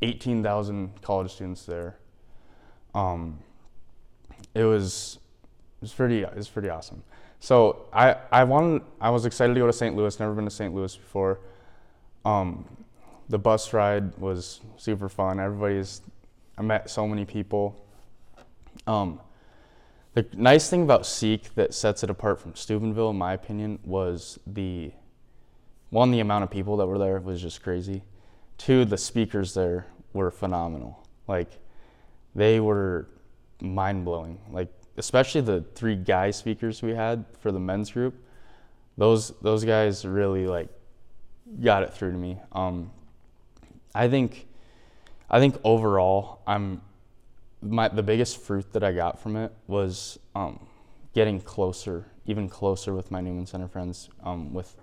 eighteen 0.03 0.43
thousand 0.43 1.01
college 1.03 1.33
students 1.33 1.65
there. 1.65 1.97
Um, 2.95 3.39
it 4.55 4.65
was 4.65 5.19
it 5.81 5.83
was 5.83 5.93
pretty 5.93 6.23
it 6.23 6.37
was 6.37 6.49
pretty 6.49 6.69
awesome. 6.69 7.03
So 7.41 7.87
I 7.93 8.17
I 8.31 8.45
wanted 8.45 8.83
I 9.01 9.11
was 9.11 9.25
excited 9.25 9.55
to 9.55 9.61
go 9.61 9.67
to 9.67 9.73
St. 9.73 9.97
Louis. 9.97 10.19
Never 10.21 10.35
been 10.35 10.45
to 10.45 10.51
St. 10.51 10.75
Louis 10.75 10.95
before. 10.97 11.41
Um, 12.25 12.65
the 13.33 13.39
bus 13.39 13.73
ride 13.73 14.15
was 14.19 14.61
super 14.77 15.09
fun. 15.09 15.41
Everybody's 15.41 16.03
I 16.59 16.61
met 16.61 16.91
so 16.91 17.09
many 17.09 17.25
people. 17.25 17.83
Um, 18.87 19.21
the 20.13 20.27
nice 20.35 20.69
thing 20.69 20.83
about 20.83 21.07
Seek 21.07 21.55
that 21.55 21.73
sets 21.73 22.05
it 22.05 22.11
apart 22.11 22.39
from 22.39 22.55
Steubenville, 22.55 23.09
in 23.09 23.17
my 23.17 23.33
opinion, 23.33 23.79
was 23.85 24.39
the 24.47 24.93
one 25.89 26.11
the 26.11 26.21
amount 26.21 26.45
of 26.45 26.51
people 26.51 26.77
that 26.77 26.87
were 26.87 26.99
there 26.99 27.21
was 27.21 27.41
just 27.41 27.63
crazy. 27.63 28.03
Two, 28.59 28.85
the 28.85 28.99
speakers 28.99 29.55
there 29.55 29.87
were 30.13 30.31
phenomenal. 30.31 31.03
Like 31.27 31.49
they 32.35 32.61
were 32.61 33.09
mind 33.63 34.05
blowing. 34.05 34.39
Like 34.51 34.69
especially 34.99 35.41
the 35.41 35.65
three 35.75 35.97
guy 35.97 36.33
speakers 36.33 36.83
we 36.83 36.95
had 36.95 37.25
for 37.41 37.51
the 37.51 37.61
men's 37.61 37.91
group. 37.91 38.15
Those 38.99 39.31
those 39.41 39.65
guys 39.65 40.05
really 40.05 40.47
like 40.47 40.69
got 41.63 41.83
it 41.83 41.95
through 41.95 42.13
to 42.13 42.19
me. 42.19 42.39
Um, 42.53 42.91
I 43.95 44.09
think 44.09 44.47
I 45.31 45.39
think 45.41 45.57
overall 45.65 46.41
I'm 46.47 46.83
my 47.63 47.89
the 47.89 48.03
biggest 48.03 48.39
fruit 48.39 48.73
that 48.73 48.83
I 48.83 48.93
got 48.93 49.19
from 49.19 49.37
it 49.37 49.53
was 49.67 50.19
um, 50.35 50.67
getting 51.15 51.41
closer, 51.41 52.07
even 52.27 52.49
closer 52.49 52.95
with 52.95 53.11
my 53.11 53.21
Newman 53.21 53.47
Center 53.47 53.69
friends, 53.69 54.09
um, 54.23 54.53
with 54.53 54.77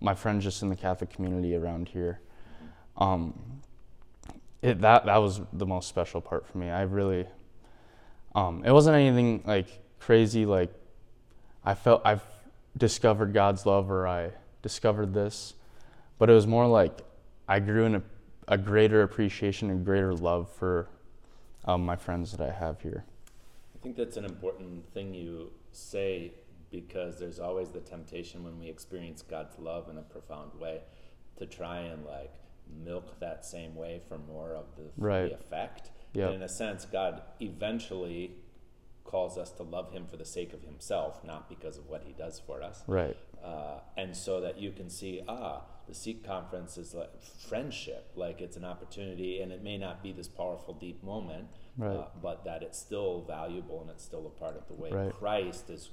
my 0.00 0.14
friends 0.14 0.44
just 0.44 0.62
in 0.62 0.68
the 0.68 0.76
Catholic 0.76 1.10
community 1.10 1.56
around 1.56 1.88
here. 1.88 2.20
Um, 2.96 3.60
it, 4.62 4.80
that 4.80 5.06
that 5.06 5.16
was 5.16 5.40
the 5.52 5.66
most 5.66 5.88
special 5.88 6.20
part 6.20 6.46
for 6.46 6.58
me. 6.58 6.68
I 6.68 6.82
really, 6.82 7.26
um, 8.34 8.64
it 8.64 8.72
wasn't 8.72 8.96
anything 8.96 9.42
like 9.46 9.66
crazy. 10.00 10.46
Like 10.46 10.72
I 11.64 11.74
felt 11.74 12.02
I've 12.04 12.22
discovered 12.76 13.32
God's 13.32 13.66
love 13.66 13.90
or 13.90 14.06
I 14.06 14.30
discovered 14.62 15.14
this, 15.14 15.54
but 16.18 16.30
it 16.30 16.32
was 16.32 16.46
more 16.46 16.66
like 16.66 17.00
I 17.48 17.60
grew 17.60 17.84
in 17.84 17.96
a, 17.96 18.02
a 18.48 18.58
greater 18.58 19.02
appreciation 19.02 19.70
and 19.70 19.84
greater 19.84 20.14
love 20.14 20.50
for 20.50 20.88
um, 21.66 21.84
my 21.84 21.96
friends 21.96 22.32
that 22.32 22.40
I 22.40 22.52
have 22.52 22.80
here. 22.80 23.04
I 23.74 23.78
think 23.82 23.96
that's 23.96 24.16
an 24.16 24.24
important 24.24 24.92
thing 24.92 25.14
you 25.14 25.52
say 25.72 26.32
because 26.70 27.18
there's 27.18 27.38
always 27.38 27.70
the 27.70 27.80
temptation 27.80 28.42
when 28.42 28.58
we 28.58 28.68
experience 28.68 29.22
God's 29.22 29.58
love 29.58 29.88
in 29.88 29.98
a 29.98 30.02
profound 30.02 30.58
way 30.58 30.80
to 31.36 31.46
try 31.46 31.80
and 31.80 32.04
like 32.04 32.34
milk 32.84 33.18
that 33.20 33.44
same 33.44 33.74
way 33.74 34.00
for 34.08 34.18
more 34.18 34.54
of 34.54 34.64
the, 34.76 34.84
Right. 34.96 35.28
the 35.28 35.34
effect. 35.34 35.90
Yep. 36.14 36.26
And 36.26 36.34
in 36.36 36.42
a 36.42 36.48
sense, 36.48 36.84
God 36.84 37.22
eventually 37.40 38.32
calls 39.04 39.38
us 39.38 39.50
to 39.52 39.62
love 39.62 39.92
Him 39.92 40.06
for 40.06 40.16
the 40.16 40.24
sake 40.24 40.52
of 40.52 40.62
Himself, 40.62 41.22
not 41.24 41.48
because 41.48 41.78
of 41.78 41.88
what 41.88 42.02
He 42.06 42.12
does 42.12 42.40
for 42.44 42.62
us. 42.62 42.82
Right. 42.86 43.16
Uh, 43.42 43.78
and 43.96 44.16
so 44.16 44.40
that 44.40 44.58
you 44.58 44.72
can 44.72 44.90
see, 44.90 45.22
ah, 45.28 45.62
the 45.88 45.94
Seek 45.94 46.24
conference 46.24 46.76
is 46.76 46.94
like 46.94 47.10
friendship, 47.22 48.10
like 48.14 48.40
it's 48.40 48.56
an 48.56 48.64
opportunity, 48.64 49.40
and 49.40 49.50
it 49.50 49.62
may 49.62 49.78
not 49.78 50.02
be 50.02 50.12
this 50.12 50.28
powerful, 50.28 50.74
deep 50.74 51.02
moment, 51.02 51.48
Right. 51.76 51.96
uh, 51.96 52.06
but 52.22 52.44
that 52.44 52.62
it's 52.62 52.78
still 52.78 53.22
valuable 53.26 53.80
and 53.80 53.90
it's 53.90 54.04
still 54.04 54.26
a 54.26 54.38
part 54.38 54.56
of 54.56 54.66
the 54.68 54.74
way 54.74 54.90
Right. 54.90 55.12
Christ 55.12 55.70
is 55.70 55.90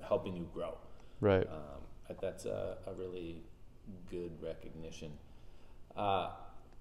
helping 0.00 0.36
you 0.36 0.48
grow. 0.54 0.76
Right. 1.20 1.46
Um, 1.48 2.16
that's 2.20 2.44
a, 2.44 2.78
a 2.86 2.92
really 2.94 3.42
good 4.08 4.32
recognition. 4.40 5.12
Uh, 5.96 6.30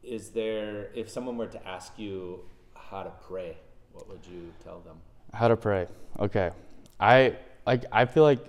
is 0.03 0.29
there, 0.29 0.91
if 0.93 1.09
someone 1.09 1.37
were 1.37 1.47
to 1.47 1.67
ask 1.67 1.97
you 1.97 2.41
how 2.75 3.03
to 3.03 3.11
pray, 3.27 3.57
what 3.93 4.07
would 4.07 4.25
you 4.25 4.53
tell 4.63 4.79
them? 4.81 4.97
How 5.33 5.47
to 5.47 5.57
pray. 5.57 5.87
Okay. 6.19 6.51
I 6.99 7.35
like 7.65 7.85
I 7.91 8.05
feel 8.05 8.23
like 8.23 8.39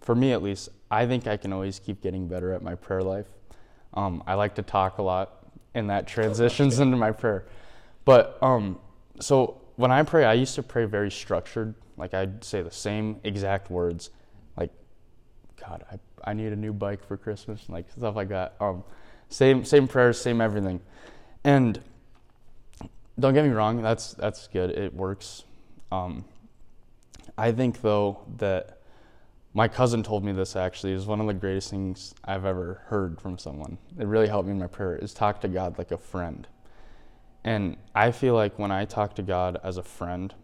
for 0.00 0.14
me 0.14 0.32
at 0.32 0.42
least, 0.42 0.68
I 0.92 1.06
think 1.06 1.26
I 1.26 1.38
can 1.38 1.54
always 1.54 1.78
keep 1.78 2.02
getting 2.02 2.28
better 2.28 2.52
at 2.52 2.62
my 2.62 2.74
prayer 2.74 3.02
life. 3.02 3.26
Um, 3.94 4.22
I 4.26 4.34
like 4.34 4.56
to 4.56 4.62
talk 4.62 4.98
a 4.98 5.02
lot 5.02 5.42
and 5.74 5.88
that 5.88 6.06
transitions 6.06 6.80
into 6.80 6.98
my 6.98 7.10
prayer. 7.12 7.46
But 8.04 8.38
um 8.42 8.78
so 9.20 9.60
when 9.76 9.90
I 9.90 10.02
pray, 10.02 10.24
I 10.24 10.34
used 10.34 10.54
to 10.56 10.62
pray 10.62 10.84
very 10.84 11.10
structured. 11.10 11.74
Like 11.96 12.12
I'd 12.12 12.44
say 12.44 12.60
the 12.60 12.70
same 12.70 13.20
exact 13.24 13.70
words. 13.70 14.10
Like 14.56 14.70
God, 15.58 15.84
I, 15.90 16.30
I 16.30 16.34
need 16.34 16.52
a 16.52 16.56
new 16.56 16.74
bike 16.74 17.02
for 17.06 17.16
Christmas, 17.16 17.64
like 17.70 17.90
stuff 17.90 18.14
like 18.14 18.28
that. 18.28 18.56
Um, 18.60 18.84
same 19.30 19.64
same 19.64 19.88
prayers, 19.88 20.20
same 20.20 20.42
everything. 20.42 20.80
And 21.42 21.80
don't 23.18 23.32
get 23.32 23.44
me 23.44 23.50
wrong, 23.50 23.80
that's 23.80 24.12
that's 24.12 24.46
good. 24.48 24.70
It 24.70 24.92
works. 24.92 25.44
Um, 25.90 26.26
I 27.38 27.52
think 27.52 27.80
though 27.80 28.20
that 28.36 28.81
my 29.54 29.68
cousin 29.68 30.02
told 30.02 30.24
me 30.24 30.32
this 30.32 30.56
actually 30.56 30.92
is 30.92 31.06
one 31.06 31.20
of 31.20 31.26
the 31.26 31.34
greatest 31.34 31.70
things 31.70 32.14
I've 32.24 32.44
ever 32.44 32.82
heard 32.86 33.20
from 33.20 33.36
someone. 33.36 33.76
It 33.98 34.06
really 34.06 34.28
helped 34.28 34.46
me 34.46 34.52
in 34.52 34.58
my 34.58 34.66
prayer 34.66 34.96
is 34.96 35.12
talk 35.12 35.40
to 35.42 35.48
God 35.48 35.76
like 35.76 35.90
a 35.90 35.98
friend. 35.98 36.46
And 37.44 37.76
I 37.94 38.12
feel 38.12 38.34
like 38.34 38.58
when 38.58 38.70
I 38.70 38.86
talk 38.86 39.14
to 39.16 39.22
God 39.22 39.60
as 39.62 39.76
a 39.76 39.82
friend, 39.82 40.34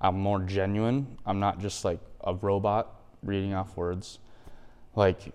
I'm 0.00 0.18
more 0.20 0.40
genuine. 0.40 1.18
I'm 1.26 1.40
not 1.40 1.58
just 1.58 1.84
like 1.84 1.98
a 2.22 2.34
robot 2.34 3.00
reading 3.22 3.54
off 3.54 3.76
words. 3.76 4.18
Like 4.94 5.32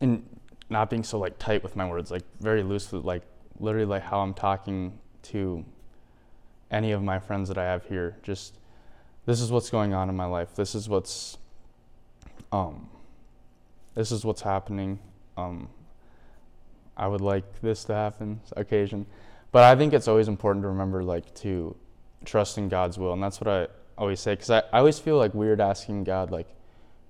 and 0.00 0.24
not 0.70 0.88
being 0.88 1.04
so 1.04 1.18
like 1.18 1.38
tight 1.38 1.62
with 1.62 1.76
my 1.76 1.86
words, 1.88 2.10
like 2.10 2.24
very 2.40 2.62
loose 2.62 2.90
with 2.90 3.04
like 3.04 3.22
literally 3.58 3.86
like 3.86 4.02
how 4.02 4.20
I'm 4.20 4.34
talking 4.34 4.98
to 5.24 5.64
any 6.70 6.92
of 6.92 7.02
my 7.02 7.18
friends 7.18 7.48
that 7.48 7.58
I 7.58 7.64
have 7.64 7.84
here. 7.84 8.16
Just 8.22 8.58
this 9.26 9.40
is 9.40 9.50
what's 9.50 9.68
going 9.68 9.92
on 9.92 10.08
in 10.08 10.16
my 10.16 10.24
life. 10.24 10.54
This 10.54 10.74
is 10.74 10.88
what's 10.88 11.38
um 12.52 12.88
this 13.94 14.12
is 14.12 14.24
what's 14.24 14.42
happening. 14.42 14.98
Um 15.36 15.68
I 16.96 17.08
would 17.08 17.20
like 17.20 17.60
this 17.60 17.84
to 17.84 17.94
happen 17.94 18.40
occasion. 18.56 19.06
But 19.52 19.64
I 19.64 19.76
think 19.76 19.92
it's 19.92 20.08
always 20.08 20.28
important 20.28 20.62
to 20.64 20.68
remember 20.68 21.02
like 21.02 21.34
to 21.36 21.76
trust 22.24 22.58
in 22.58 22.68
God's 22.68 22.98
will 22.98 23.12
and 23.12 23.22
that's 23.22 23.40
what 23.40 23.48
I 23.48 23.68
always 23.98 24.20
say 24.20 24.36
cuz 24.36 24.50
I, 24.50 24.58
I 24.72 24.78
always 24.78 24.98
feel 24.98 25.16
like 25.16 25.34
weird 25.34 25.60
asking 25.60 26.04
God 26.04 26.30
like 26.30 26.48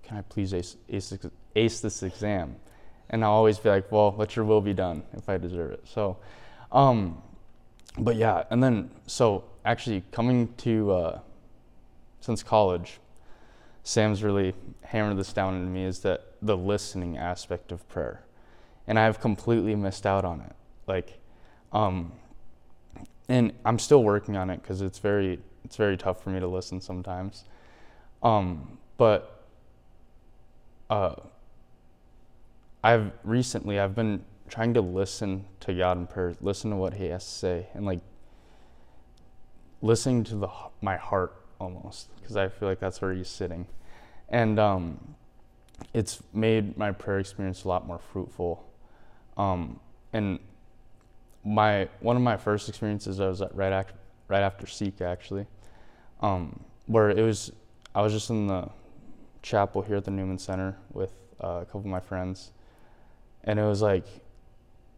can 0.07 0.17
I 0.17 0.23
please 0.23 0.55
ace, 0.55 0.77
ace, 0.89 1.19
ace 1.57 1.81
this 1.81 2.03
exam? 2.03 2.57
And 3.11 3.25
I'll 3.25 3.33
always 3.33 3.59
be 3.59 3.69
like, 3.69 3.91
well, 3.91 4.15
let 4.17 4.37
your 4.37 4.45
will 4.45 4.61
be 4.61 4.73
done 4.73 5.03
if 5.15 5.29
I 5.29 5.37
deserve 5.37 5.73
it. 5.73 5.85
So, 5.85 6.17
um, 6.71 7.23
but 7.99 8.17
yeah, 8.17 8.45
and 8.51 8.63
then 8.63 8.91
so 9.07 9.45
actually 9.65 10.05
coming 10.13 10.53
to 10.59 10.93
uh, 10.93 11.19
since 12.21 12.43
college, 12.43 12.99
Sam's 13.87 14.25
really 14.25 14.53
hammered 14.83 15.17
this 15.17 15.33
down 15.33 15.55
into 15.55 15.71
me 15.71 15.85
is 15.85 16.01
that 16.01 16.33
the 16.43 16.57
listening 16.57 17.17
aspect 17.17 17.71
of 17.71 17.89
prayer, 17.89 18.25
and 18.89 18.99
I've 18.99 19.21
completely 19.21 19.77
missed 19.77 20.05
out 20.05 20.25
on 20.25 20.41
it. 20.41 20.57
Like, 20.89 21.21
um, 21.73 22.11
and 23.29 23.53
I'm 23.65 23.79
still 23.79 24.03
working 24.03 24.37
on 24.37 24.51
it 24.51 24.61
because 24.61 24.83
it's 24.83 24.99
very 24.99 25.39
it's 25.65 25.77
very 25.77 25.97
tough 25.97 26.21
for 26.21 26.31
me 26.31 26.41
to 26.41 26.49
listen 26.49 26.81
sometimes. 26.81 27.45
Um, 28.25 28.77
but 28.97 29.45
uh, 30.91 31.15
I've 32.83 33.13
recently 33.23 33.79
I've 33.79 33.95
been 33.95 34.25
trying 34.49 34.75
to 34.75 34.81
listen 34.81 35.45
to 35.61 35.73
God 35.73 35.97
in 35.97 36.09
prayer, 36.09 36.35
listen 36.41 36.71
to 36.71 36.77
what 36.77 36.95
He 36.95 37.07
has 37.07 37.25
to 37.25 37.31
say, 37.31 37.69
and 37.73 37.87
like 37.87 38.01
listening 39.81 40.25
to 40.25 40.35
the 40.35 40.49
my 40.81 40.97
heart 40.97 41.46
almost 41.61 42.09
because 42.21 42.37
I 42.37 42.49
feel 42.49 42.69
like 42.69 42.81
that's 42.81 43.01
where 43.01 43.13
He's 43.13 43.29
sitting, 43.29 43.67
and 44.29 44.59
um, 44.59 45.15
it's 45.95 46.23
made 46.33 46.77
my 46.79 46.93
prayer 46.93 47.19
experience 47.19 47.65
a 47.65 47.69
lot 47.69 47.87
more 47.87 47.99
fruitful. 47.99 48.65
Um, 49.37 49.81
and 50.13 50.39
my 51.45 51.89
one 52.01 52.17
of 52.17 52.23
my 52.23 52.37
first 52.37 52.69
experiences 52.69 53.21
I 53.21 53.29
was 53.29 53.43
at 53.43 53.55
right 53.55 53.73
after 53.73 53.95
right 54.29 54.43
after 54.43 54.67
Seek 54.67 55.01
actually. 55.01 55.47
um, 56.21 56.61
where 56.87 57.11
it 57.11 57.23
was 57.23 57.53
I 57.95 58.03
was 58.03 58.13
just 58.13 58.31
in 58.31 58.47
the 58.47 58.69
chapel 59.43 59.83
here 59.83 59.97
at 59.97 60.05
the 60.05 60.11
Newman 60.11 60.39
Center 60.39 60.77
with 60.93 61.13
uh, 61.43 61.61
a 61.63 61.65
couple 61.65 61.81
of 61.81 61.87
my 61.87 62.01
friends, 62.01 62.53
and 63.45 63.59
it 63.59 63.65
was 63.65 63.83
like 63.83 64.07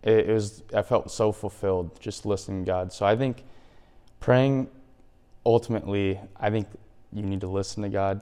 it, 0.03 0.29
it 0.29 0.33
was 0.33 0.62
I 0.75 0.83
felt 0.83 1.11
so 1.11 1.33
fulfilled 1.33 2.01
just 2.01 2.25
listening 2.27 2.64
to 2.64 2.71
God. 2.71 2.92
So 2.92 3.05
I 3.07 3.16
think 3.16 3.44
praying 4.21 4.68
ultimately, 5.49 6.21
I 6.39 6.51
think 6.51 6.69
you 7.11 7.23
need 7.23 7.41
to 7.41 7.49
listen 7.49 7.83
to 7.83 7.89
God 7.89 8.21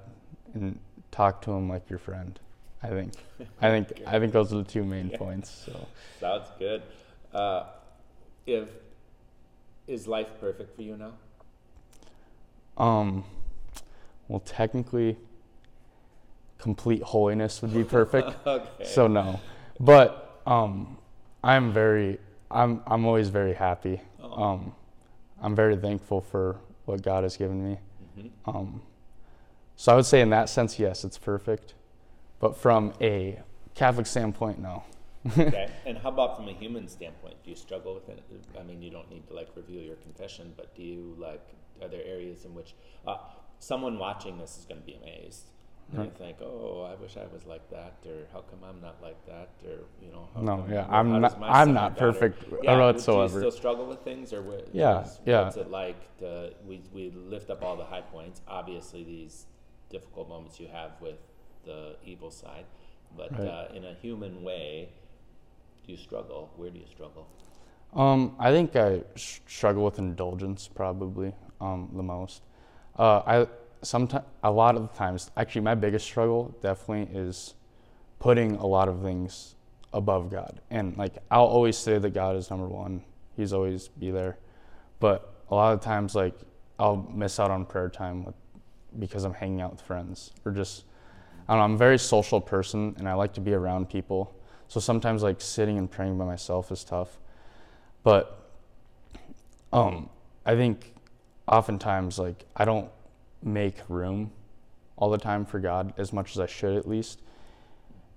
and 0.55 0.79
talk 1.11 1.43
to 1.43 1.51
Him 1.51 1.69
like 1.69 1.91
your 1.91 1.99
friend. 1.99 2.39
I 2.83 2.89
think. 2.89 3.15
I 3.61 3.71
think. 3.71 4.03
I 4.07 4.21
think 4.21 4.33
those 4.33 4.53
are 4.53 4.59
the 4.59 4.65
two 4.65 4.85
main 4.85 5.09
yeah. 5.09 5.19
points. 5.19 5.51
So 5.67 5.89
sounds 6.21 6.49
good. 6.59 6.83
Uh, 7.35 7.65
if 8.47 8.69
is 9.89 10.07
life 10.07 10.29
perfect 10.41 10.77
for 10.77 10.83
you 10.83 10.97
now? 10.97 11.13
Um, 12.79 13.25
well, 14.29 14.41
technically, 14.41 15.17
complete 16.59 17.03
holiness 17.03 17.61
would 17.61 17.75
be 17.75 17.83
perfect. 17.83 18.37
okay. 18.47 18.85
So 18.85 19.09
no, 19.09 19.41
but 19.81 20.41
um, 20.47 20.97
I'm 21.43 21.73
very, 21.73 22.21
I'm 22.53 22.83
I'm 22.87 23.05
always 23.05 23.31
very 23.31 23.55
happy. 23.55 24.01
Oh. 24.23 24.43
Um, 24.43 24.73
I'm 25.43 25.57
very 25.57 25.77
thankful 25.77 26.21
for 26.21 26.57
what 26.87 27.03
God 27.03 27.23
has 27.25 27.37
given 27.37 27.63
me. 27.63 27.79
Mm-hmm. 28.19 28.51
Um, 28.51 28.83
so 29.77 29.93
I 29.93 29.97
would 29.97 30.07
say 30.07 30.21
in 30.23 30.31
that 30.31 30.49
sense, 30.49 30.79
yes, 30.79 31.05
it's 31.05 31.19
perfect. 31.19 31.75
But 32.41 32.57
from 32.57 32.95
a 33.01 33.41
Catholic 33.75 34.07
standpoint, 34.07 34.59
no. 34.59 34.83
okay. 35.39 35.71
And 35.87 35.99
how 35.99 36.09
about 36.09 36.37
from 36.37 36.49
a 36.49 36.53
human 36.53 36.89
standpoint? 36.89 37.35
Do 37.45 37.51
you 37.51 37.57
struggle 37.57 37.95
with 37.95 38.09
it? 38.09 38.23
I 38.59 38.63
mean, 38.63 38.83
you 38.83 38.91
don't 38.91 39.11
need 39.11 39.27
to 39.29 39.35
like 39.35 39.49
reveal 39.55 39.83
your 39.83 39.97
confession, 39.97 40.53
but 40.57 40.75
do 40.75 40.83
you 40.83 41.15
like? 41.19 41.47
Are 41.83 41.89
there 41.89 42.03
areas 42.05 42.47
in 42.47 42.55
which 42.55 42.75
uh, 43.07 43.19
someone 43.59 43.99
watching 43.99 44.39
this 44.39 44.57
is 44.57 44.65
going 44.65 44.81
to 44.81 44.87
be 44.87 44.95
amazed? 44.95 45.51
And 45.93 46.01
right. 46.01 46.19
think, 46.19 46.39
oh, 46.43 46.83
I 46.83 47.01
wish 47.01 47.17
I 47.17 47.33
was 47.33 47.47
like 47.47 47.71
that, 47.71 47.95
or 48.05 48.27
how 48.33 48.41
come 48.41 48.59
I'm 48.69 48.81
not 48.81 49.01
like 49.01 49.25
that, 49.27 49.51
or 49.65 49.85
you 50.03 50.11
know. 50.11 50.29
no, 50.41 50.57
come, 50.63 50.73
yeah, 50.73 50.85
I'm 50.91 51.21
not. 51.21 51.39
I'm 51.41 51.73
not 51.73 51.97
perfect 51.97 52.43
yeah, 52.61 52.77
whatsoever. 52.77 53.29
Do 53.29 53.47
you 53.47 53.51
still 53.53 53.57
struggle 53.57 53.87
with 53.87 54.01
things, 54.01 54.33
or 54.33 54.43
what, 54.43 54.69
yeah, 54.73 54.97
what's, 54.97 55.21
yeah. 55.25 55.45
What's 55.45 55.57
it 55.57 55.71
like? 55.71 56.19
To, 56.19 56.53
we 56.67 56.83
we 56.93 57.11
lift 57.11 57.51
up 57.51 57.63
all 57.63 57.77
the 57.77 57.85
high 57.85 58.01
points. 58.01 58.41
Obviously, 58.49 59.05
these 59.05 59.47
difficult 59.89 60.29
moments 60.29 60.59
you 60.59 60.67
have 60.67 60.91
with 61.01 61.19
the 61.65 61.95
evil 62.05 62.33
side, 62.33 62.65
but 63.17 63.31
right. 63.39 63.47
uh, 63.47 63.69
in 63.73 63.85
a 63.85 63.95
human 63.95 64.43
way, 64.43 64.89
do 65.87 65.93
you 65.93 65.99
struggle? 65.99 66.51
Where 66.57 66.71
do 66.71 66.81
you 66.81 66.87
struggle? 66.87 67.29
Um, 67.95 68.35
I 68.41 68.51
think 68.51 68.75
I 68.75 69.03
sh- 69.15 69.39
struggle 69.47 69.85
with 69.85 70.01
indulgence 70.01 70.69
probably 70.69 71.33
um, 71.61 71.91
the 71.95 72.03
most. 72.03 72.43
Uh, 72.99 73.23
I 73.25 73.47
sometimes 73.83 74.25
a 74.43 74.51
lot 74.51 74.77
of 74.77 74.83
the 74.83 74.99
times 74.99 75.31
actually 75.37 75.63
my 75.63 75.75
biggest 75.75 76.05
struggle 76.05 76.57
definitely 76.63 77.15
is 77.17 77.55
putting 78.19 78.57
a 78.57 78.67
lot 78.67 78.89
of 78.89 79.03
things 79.03 79.55
above 79.93 80.31
God. 80.31 80.61
And 80.71 80.97
like 80.97 81.19
I'll 81.31 81.45
always 81.45 81.77
say 81.77 81.99
that 81.99 82.11
God 82.11 82.37
is 82.37 82.51
number 82.51 82.67
one. 82.67 83.03
He's 83.37 83.53
always 83.53 83.89
be 83.89 84.11
there. 84.11 84.39
But 85.01 85.33
a 85.51 85.55
lot 85.55 85.73
of 85.73 85.81
times 85.81 86.15
like 86.15 86.35
I'll 86.79 87.09
miss 87.13 87.39
out 87.41 87.51
on 87.51 87.65
prayer 87.65 87.89
time 87.89 88.25
with, 88.25 88.35
because 88.99 89.25
I'm 89.25 89.35
hanging 89.35 89.61
out 89.61 89.73
with 89.73 89.81
friends 89.81 90.33
or 90.45 90.53
just 90.53 90.85
I 91.49 91.53
don't 91.53 91.59
know, 91.59 91.65
I'm 91.65 91.75
a 91.75 91.79
very 91.79 91.99
social 91.99 92.41
person 92.41 92.95
and 92.99 93.09
I 93.09 93.15
like 93.15 93.33
to 93.35 93.41
be 93.41 93.55
around 93.55 93.89
people. 93.89 94.35
So 94.69 94.81
sometimes 94.81 95.23
like 95.23 95.41
sitting 95.41 95.79
and 95.79 95.91
praying 95.91 96.19
by 96.19 96.25
myself 96.25 96.73
is 96.73 96.83
tough. 96.85 97.19
But 98.03 98.51
um 99.73 100.11
I 100.45 100.55
think 100.55 100.95
oftentimes 101.47 102.19
like 102.19 102.45
I 102.57 102.65
don't 102.65 102.91
make 103.43 103.77
room 103.89 104.31
all 104.97 105.11
the 105.11 105.19
time 105.19 105.45
for 105.45 105.59
God 105.59 105.93
as 105.97 106.13
much 106.13 106.33
as 106.33 106.41
I 106.41 106.47
should 106.47 106.77
at 106.77 106.89
least. 106.89 107.21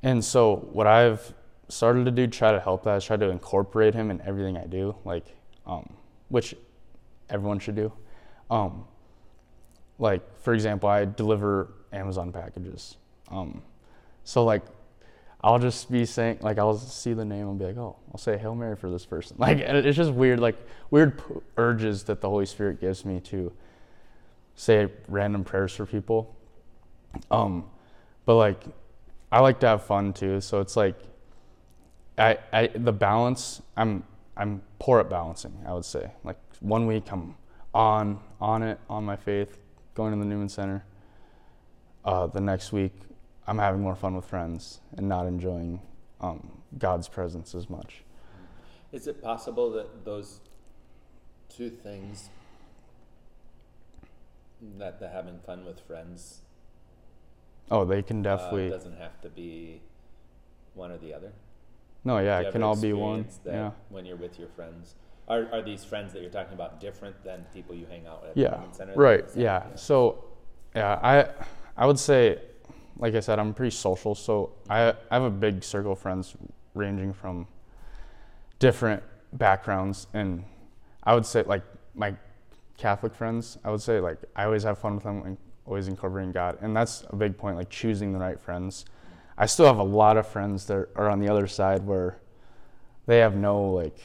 And 0.01 0.23
so 0.23 0.67
what 0.71 0.87
I've 0.87 1.33
started 1.67 2.05
to 2.05 2.11
do 2.11 2.27
try 2.27 2.51
to 2.51 2.59
help 2.59 2.83
that 2.83 2.97
is 2.97 3.05
try 3.05 3.17
to 3.17 3.29
incorporate 3.29 3.93
him 3.93 4.11
in 4.11 4.21
everything 4.21 4.57
I 4.57 4.65
do, 4.65 4.95
like 5.05 5.25
um, 5.65 5.87
which 6.29 6.55
everyone 7.29 7.59
should 7.59 7.75
do. 7.75 7.91
Um, 8.49 8.85
like 9.99 10.21
for 10.39 10.53
example, 10.53 10.89
I 10.89 11.05
deliver 11.05 11.73
Amazon 11.91 12.31
packages. 12.31 12.97
Um, 13.29 13.61
so 14.23 14.43
like 14.43 14.63
I'll 15.41 15.59
just 15.59 15.91
be 15.91 16.05
saying 16.05 16.39
like 16.41 16.57
I'll 16.57 16.77
see 16.77 17.13
the 17.13 17.25
name 17.25 17.47
and 17.47 17.59
be 17.59 17.65
like, 17.65 17.77
oh, 17.77 17.97
I'll 18.11 18.17
say 18.17 18.37
Hail 18.37 18.55
Mary 18.55 18.75
for 18.75 18.89
this 18.89 19.05
person. 19.05 19.37
Like 19.39 19.59
it's 19.59 19.97
just 19.97 20.11
weird, 20.11 20.39
like 20.39 20.55
weird 20.91 21.21
urges 21.57 22.03
that 22.03 22.21
the 22.21 22.29
Holy 22.29 22.45
Spirit 22.45 22.81
gives 22.81 23.05
me 23.05 23.19
to 23.21 23.51
say 24.59 24.89
random 25.07 25.45
prayers 25.45 25.73
for 25.73 25.85
people. 25.85 26.35
Um, 27.31 27.69
but 28.25 28.35
like, 28.35 28.61
I 29.31 29.39
like 29.39 29.61
to 29.61 29.67
have 29.67 29.83
fun 29.83 30.11
too. 30.11 30.41
So 30.41 30.59
it's 30.59 30.75
like, 30.75 30.99
I, 32.17 32.37
I 32.51 32.67
the 32.67 32.91
balance. 32.91 33.61
I'm 33.77 34.03
I'm 34.35 34.61
poor 34.77 34.99
at 34.99 35.09
balancing. 35.09 35.57
I 35.65 35.73
would 35.73 35.85
say 35.85 36.11
like 36.25 36.37
one 36.59 36.87
week 36.87 37.09
I'm 37.09 37.35
on 37.73 38.19
on 38.41 38.61
it 38.61 38.79
on 38.89 39.05
my 39.05 39.15
faith, 39.15 39.57
going 39.93 40.11
to 40.11 40.19
the 40.19 40.25
Newman 40.25 40.49
Center. 40.49 40.83
Uh, 42.03 42.27
the 42.27 42.41
next 42.41 42.73
week 42.73 42.91
I'm 43.47 43.57
having 43.57 43.79
more 43.79 43.95
fun 43.95 44.13
with 44.13 44.25
friends 44.25 44.81
and 44.97 45.07
not 45.07 45.25
enjoying 45.25 45.79
um, 46.19 46.51
God's 46.77 47.07
presence 47.07 47.55
as 47.55 47.69
much. 47.69 48.03
Is 48.91 49.07
it 49.07 49.23
possible 49.23 49.71
that 49.71 50.03
those 50.03 50.41
two 51.47 51.69
things 51.69 52.29
that 54.77 54.99
the 54.99 55.09
having 55.09 55.39
fun 55.39 55.65
with 55.65 55.79
friends 55.79 56.41
Oh, 57.71 57.85
they 57.85 58.01
can 58.01 58.25
uh, 58.25 58.35
definitely. 58.35 58.69
doesn't 58.69 58.97
have 58.97 59.21
to 59.21 59.29
be 59.29 59.81
one 60.73 60.91
or 60.91 60.97
the 60.97 61.13
other. 61.13 61.31
no, 62.03 62.17
yeah, 62.19 62.39
it 62.39 62.51
can 62.51 62.63
all 62.63 62.75
be 62.75 62.93
one. 62.93 63.27
Yeah. 63.45 63.71
When 63.89 64.05
you're 64.05 64.17
with 64.17 64.39
your 64.39 64.47
friends, 64.49 64.95
are 65.27 65.47
are 65.51 65.61
these 65.61 65.83
friends 65.83 66.13
that 66.13 66.21
you're 66.21 66.31
talking 66.31 66.53
about 66.53 66.79
different 66.79 67.23
than 67.23 67.45
people 67.53 67.75
you 67.75 67.85
hang 67.85 68.07
out 68.07 68.23
with? 68.23 68.35
Yeah. 68.35 68.63
Right. 68.95 69.25
Yeah. 69.35 69.75
So, 69.75 70.25
yeah, 70.75 70.99
I 71.03 71.27
I 71.77 71.85
would 71.85 71.99
say, 71.99 72.39
like 72.97 73.13
I 73.13 73.19
said, 73.19 73.37
I'm 73.37 73.53
pretty 73.53 73.75
social. 73.75 74.15
So 74.15 74.51
I 74.69 74.89
I 75.11 75.13
have 75.13 75.23
a 75.23 75.29
big 75.29 75.63
circle 75.63 75.91
of 75.91 75.99
friends 75.99 76.35
ranging 76.73 77.13
from 77.13 77.47
different 78.57 79.03
backgrounds, 79.33 80.07
and 80.13 80.43
I 81.03 81.13
would 81.13 81.25
say 81.25 81.43
like 81.43 81.63
my 81.93 82.15
Catholic 82.79 83.13
friends, 83.13 83.57
I 83.63 83.69
would 83.69 83.81
say 83.81 83.99
like 83.99 84.17
I 84.35 84.45
always 84.45 84.63
have 84.63 84.79
fun 84.79 84.95
with 84.95 85.03
them 85.03 85.21
and 85.23 85.37
always 85.65 85.87
incorporating 85.87 86.31
God, 86.31 86.57
and 86.61 86.75
that's 86.75 87.03
a 87.09 87.15
big 87.15 87.37
point. 87.37 87.57
Like 87.57 87.69
choosing 87.69 88.13
the 88.13 88.19
right 88.19 88.39
friends. 88.39 88.85
I 89.37 89.45
still 89.45 89.67
have 89.67 89.77
a 89.77 89.83
lot 89.83 90.17
of 90.17 90.27
friends 90.27 90.65
that 90.67 90.87
are 90.95 91.09
on 91.09 91.19
the 91.19 91.29
other 91.29 91.45
side 91.45 91.85
where 91.85 92.19
they 93.05 93.19
have 93.19 93.35
no 93.35 93.61
like 93.61 93.97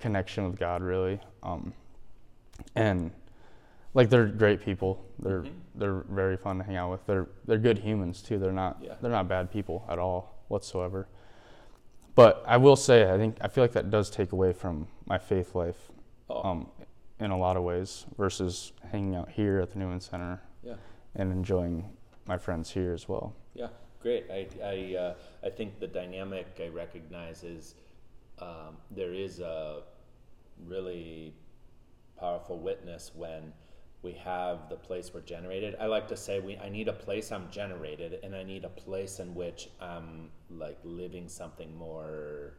connection 0.00 0.44
with 0.50 0.58
God 0.58 0.82
really, 0.82 1.20
um, 1.42 1.72
and 2.74 3.12
like 3.94 4.10
they're 4.10 4.26
great 4.26 4.60
people. 4.60 5.04
They're 5.20 5.42
mm-hmm. 5.42 5.78
they're 5.78 6.04
very 6.10 6.36
fun 6.36 6.58
to 6.58 6.64
hang 6.64 6.76
out 6.76 6.90
with. 6.90 7.06
They're 7.06 7.28
they're 7.46 7.58
good 7.58 7.78
humans 7.78 8.20
too. 8.20 8.38
They're 8.38 8.52
not 8.52 8.78
yeah. 8.82 8.94
they're 9.00 9.12
not 9.12 9.28
bad 9.28 9.50
people 9.50 9.86
at 9.88 10.00
all 10.00 10.44
whatsoever. 10.48 11.06
But 12.14 12.42
I 12.46 12.56
will 12.56 12.76
say, 12.76 13.10
I 13.10 13.16
think 13.16 13.36
I 13.40 13.48
feel 13.48 13.62
like 13.64 13.72
that 13.72 13.90
does 13.90 14.10
take 14.10 14.32
away 14.32 14.52
from 14.52 14.88
my 15.06 15.18
faith 15.18 15.54
life. 15.54 15.90
Oh. 16.28 16.42
Um, 16.42 16.68
in 17.20 17.30
a 17.30 17.36
lot 17.36 17.56
of 17.56 17.62
ways 17.62 18.06
versus 18.16 18.72
hanging 18.90 19.14
out 19.14 19.30
here 19.30 19.60
at 19.60 19.70
the 19.70 19.78
Newman 19.78 20.00
Center 20.00 20.40
yeah. 20.62 20.74
and 21.14 21.32
enjoying 21.32 21.88
my 22.26 22.38
friends 22.38 22.70
here 22.70 22.92
as 22.92 23.08
well. 23.08 23.34
Yeah, 23.54 23.68
great. 24.00 24.26
I 24.30 24.48
I 24.62 24.96
uh, 24.96 25.14
I 25.44 25.50
think 25.50 25.78
the 25.78 25.86
dynamic 25.86 26.46
I 26.60 26.68
recognize 26.68 27.44
is 27.44 27.74
um, 28.38 28.76
there 28.90 29.14
is 29.14 29.40
a 29.40 29.82
really 30.66 31.34
powerful 32.18 32.58
witness 32.58 33.10
when 33.14 33.52
we 34.02 34.12
have 34.12 34.68
the 34.68 34.76
place 34.76 35.12
we're 35.14 35.20
generated. 35.20 35.76
I 35.80 35.86
like 35.86 36.08
to 36.08 36.16
say 36.16 36.40
we 36.40 36.56
I 36.58 36.68
need 36.68 36.88
a 36.88 36.92
place 36.92 37.30
I'm 37.30 37.50
generated 37.50 38.18
and 38.22 38.34
I 38.34 38.42
need 38.42 38.64
a 38.64 38.68
place 38.68 39.20
in 39.20 39.34
which 39.34 39.68
I'm 39.80 40.30
like 40.50 40.78
living 40.82 41.28
something 41.28 41.76
more 41.76 42.54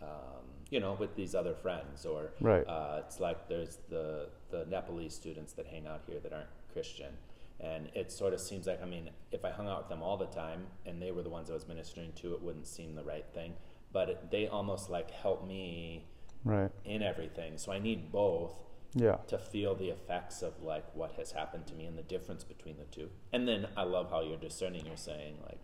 um, 0.00 0.55
you 0.70 0.80
know, 0.80 0.96
with 0.98 1.14
these 1.14 1.34
other 1.34 1.54
friends, 1.54 2.04
or 2.04 2.30
right. 2.40 2.66
uh, 2.66 3.02
it's 3.04 3.20
like 3.20 3.48
there's 3.48 3.78
the 3.88 4.28
the 4.50 4.64
Nepalese 4.66 5.14
students 5.14 5.52
that 5.54 5.66
hang 5.66 5.86
out 5.86 6.02
here 6.06 6.18
that 6.20 6.32
aren't 6.32 6.48
Christian, 6.72 7.12
and 7.60 7.88
it 7.94 8.10
sort 8.10 8.32
of 8.32 8.40
seems 8.40 8.66
like 8.66 8.82
I 8.82 8.86
mean, 8.86 9.10
if 9.30 9.44
I 9.44 9.50
hung 9.50 9.68
out 9.68 9.78
with 9.78 9.88
them 9.88 10.02
all 10.02 10.16
the 10.16 10.26
time 10.26 10.66
and 10.84 11.00
they 11.00 11.12
were 11.12 11.22
the 11.22 11.30
ones 11.30 11.50
I 11.50 11.54
was 11.54 11.68
ministering 11.68 12.12
to, 12.16 12.34
it 12.34 12.42
wouldn't 12.42 12.66
seem 12.66 12.94
the 12.94 13.04
right 13.04 13.26
thing. 13.32 13.54
But 13.92 14.10
it, 14.10 14.30
they 14.30 14.48
almost 14.48 14.90
like 14.90 15.10
help 15.10 15.46
me 15.46 16.04
right 16.44 16.70
in 16.84 17.02
everything. 17.02 17.58
So 17.58 17.72
I 17.72 17.78
need 17.78 18.10
both. 18.12 18.52
Yeah. 18.94 19.16
To 19.26 19.36
feel 19.36 19.74
the 19.74 19.90
effects 19.90 20.40
of 20.40 20.62
like 20.62 20.84
what 20.94 21.12
has 21.18 21.32
happened 21.32 21.66
to 21.66 21.74
me 21.74 21.84
and 21.84 21.98
the 21.98 22.02
difference 22.02 22.44
between 22.44 22.78
the 22.78 22.84
two. 22.84 23.10
And 23.30 23.46
then 23.46 23.66
I 23.76 23.82
love 23.82 24.10
how 24.10 24.22
you're 24.22 24.38
discerning. 24.38 24.86
You're 24.86 24.96
saying 24.96 25.36
like 25.42 25.58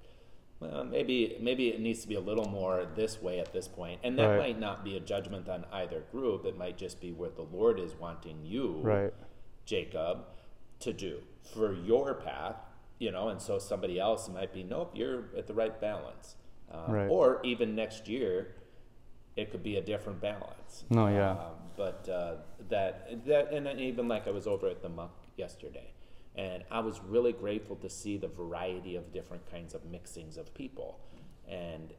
well, 0.63 0.85
maybe 0.85 1.37
maybe 1.41 1.69
it 1.69 1.81
needs 1.81 2.03
to 2.03 2.09
be 2.09 2.15
a 2.15 2.21
little 2.21 2.49
more 2.49 2.87
this 2.95 3.21
way 3.21 3.41
at 3.41 3.53
this 3.53 3.69
point, 3.69 4.01
and 4.03 4.19
that 4.19 4.27
Right. 4.29 4.39
might 4.39 4.59
not 4.61 4.85
be 4.85 4.97
a 4.97 5.01
judgment 5.01 5.49
on 5.49 5.65
either 5.73 6.01
group. 6.13 6.45
It 6.45 6.57
might 6.57 6.77
just 6.79 7.01
be 7.01 7.13
what 7.13 7.37
the 7.37 7.43
Lord 7.43 7.79
is 7.81 7.95
wanting 7.95 8.45
you, 8.45 8.79
Right. 8.83 9.13
Jacob, 9.65 10.25
to 10.81 10.93
do 10.93 11.23
for 11.43 11.73
your 11.73 12.15
path. 12.15 12.57
You 12.99 13.11
know, 13.11 13.31
and 13.31 13.43
so 13.43 13.59
somebody 13.59 13.99
else 13.99 14.29
might 14.29 14.53
be, 14.53 14.63
nope, 14.63 14.93
you're 14.95 15.25
at 15.37 15.49
the 15.49 15.55
right 15.55 15.81
balance, 15.81 16.37
um, 16.71 16.93
Right. 16.93 17.09
or 17.11 17.41
even 17.43 17.75
next 17.75 18.07
year, 18.07 18.55
it 19.35 19.51
could 19.51 19.65
be 19.65 19.77
a 19.77 19.81
different 19.81 20.21
balance. 20.21 20.85
No, 20.89 21.09
yeah. 21.09 21.33
Um, 21.33 21.57
but 21.77 22.09
uh, 22.09 22.37
that 22.69 23.27
that 23.27 23.53
and 23.53 23.67
then 23.67 23.81
even 23.81 24.07
like 24.07 24.29
I 24.29 24.31
was 24.31 24.47
over 24.47 24.69
at 24.69 24.83
the 24.83 24.89
MUC 24.89 25.11
yesterday, 25.37 25.93
and 26.37 26.65
I 26.71 26.81
was 26.81 27.01
really 27.07 27.33
grateful 27.33 27.77
to 27.77 27.91
see 27.91 28.17
the 28.17 28.29
variety 28.29 28.97
of 28.97 29.13
different 29.13 29.51
kinds 29.51 29.75
of 29.75 29.83
mixings 29.83 30.39
of 30.39 30.55
people, 30.55 31.01
and 31.49 31.93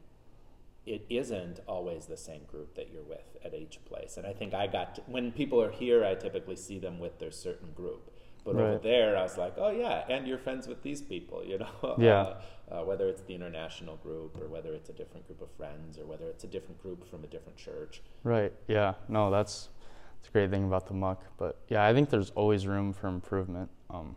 it 0.86 1.06
isn't 1.08 1.60
always 1.66 2.06
the 2.06 2.16
same 2.16 2.42
group 2.44 2.74
that 2.74 2.92
you're 2.92 3.02
with 3.02 3.36
at 3.44 3.54
each 3.54 3.78
place. 3.86 4.16
And 4.16 4.26
I 4.26 4.32
think 4.32 4.52
I 4.52 4.66
got 4.66 4.96
to, 4.96 5.00
when 5.06 5.32
people 5.32 5.60
are 5.62 5.70
here, 5.70 6.04
I 6.04 6.14
typically 6.14 6.56
see 6.56 6.78
them 6.78 6.98
with 6.98 7.18
their 7.18 7.30
certain 7.30 7.72
group. 7.72 8.10
But 8.44 8.56
over 8.56 8.78
there, 8.82 9.16
I 9.16 9.22
was 9.22 9.38
like, 9.38 9.54
oh 9.56 9.70
yeah, 9.70 10.04
and 10.08 10.28
you're 10.28 10.36
friends 10.36 10.68
with 10.68 10.82
these 10.82 11.00
people, 11.00 11.42
you 11.42 11.58
know. 11.58 11.94
Yeah. 11.98 12.20
Uh, 12.20 12.36
uh, 12.70 12.82
whether 12.82 13.08
it's 13.08 13.22
the 13.22 13.34
international 13.34 13.96
group 13.96 14.40
or 14.40 14.48
whether 14.48 14.74
it's 14.74 14.88
a 14.88 14.92
different 14.92 15.26
group 15.26 15.42
of 15.42 15.50
friends 15.52 15.98
or 15.98 16.06
whether 16.06 16.28
it's 16.28 16.44
a 16.44 16.46
different 16.46 16.82
group 16.82 17.08
from 17.08 17.22
a 17.22 17.26
different 17.26 17.56
church. 17.58 18.02
Right. 18.22 18.52
Yeah. 18.68 18.94
No, 19.08 19.30
that's 19.30 19.68
that's 20.16 20.28
a 20.28 20.32
great 20.32 20.50
thing 20.50 20.64
about 20.64 20.86
the 20.86 20.94
MUC. 20.94 21.18
But 21.36 21.60
yeah, 21.68 21.86
I 21.86 21.92
think 21.92 22.10
there's 22.10 22.30
always 22.30 22.66
room 22.66 22.92
for 22.92 23.08
improvement. 23.08 23.70
Um, 23.90 24.16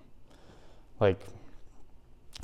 like 1.00 1.22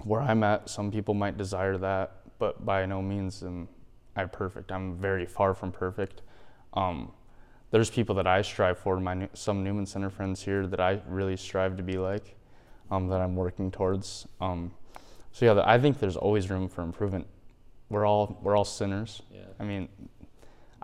where 0.04 0.22
I'm 0.22 0.44
at, 0.44 0.70
some 0.70 0.92
people 0.92 1.14
might 1.14 1.38
desire 1.38 1.78
that, 1.78 2.18
but 2.40 2.66
by 2.66 2.86
no 2.86 3.02
means 3.02 3.44
am 3.44 3.68
I 4.16 4.26
perfect. 4.26 4.72
I'm 4.72 4.96
very 4.96 5.26
far 5.26 5.54
from 5.54 5.72
perfect. 5.72 6.22
Um, 6.74 7.12
there's 7.72 7.90
people 7.90 8.16
that 8.16 8.28
I 8.28 8.42
strive 8.44 8.78
for. 8.78 9.00
My 9.00 9.28
some 9.34 9.64
Newman 9.64 9.86
Center 9.86 10.10
friends 10.10 10.44
here 10.44 10.68
that 10.68 10.80
I 10.80 11.02
really 11.08 11.36
strive 11.36 11.78
to 11.78 11.84
be 11.84 11.98
like, 11.98 12.36
um, 12.92 13.08
that 13.08 13.20
I'm 13.22 13.36
working 13.36 13.72
towards. 13.72 14.28
Um, 14.40 14.72
so 15.32 15.46
yeah, 15.46 15.64
I 15.66 15.80
think 15.80 16.00
there's 16.00 16.16
always 16.16 16.50
room 16.50 16.70
for 16.70 16.84
improvement. 16.84 17.26
We're 17.90 18.06
all 18.06 18.40
we're 18.44 18.56
all 18.56 18.66
sinners. 18.66 19.24
Yeah. 19.32 19.42
I 19.60 19.64
mean, 19.64 19.90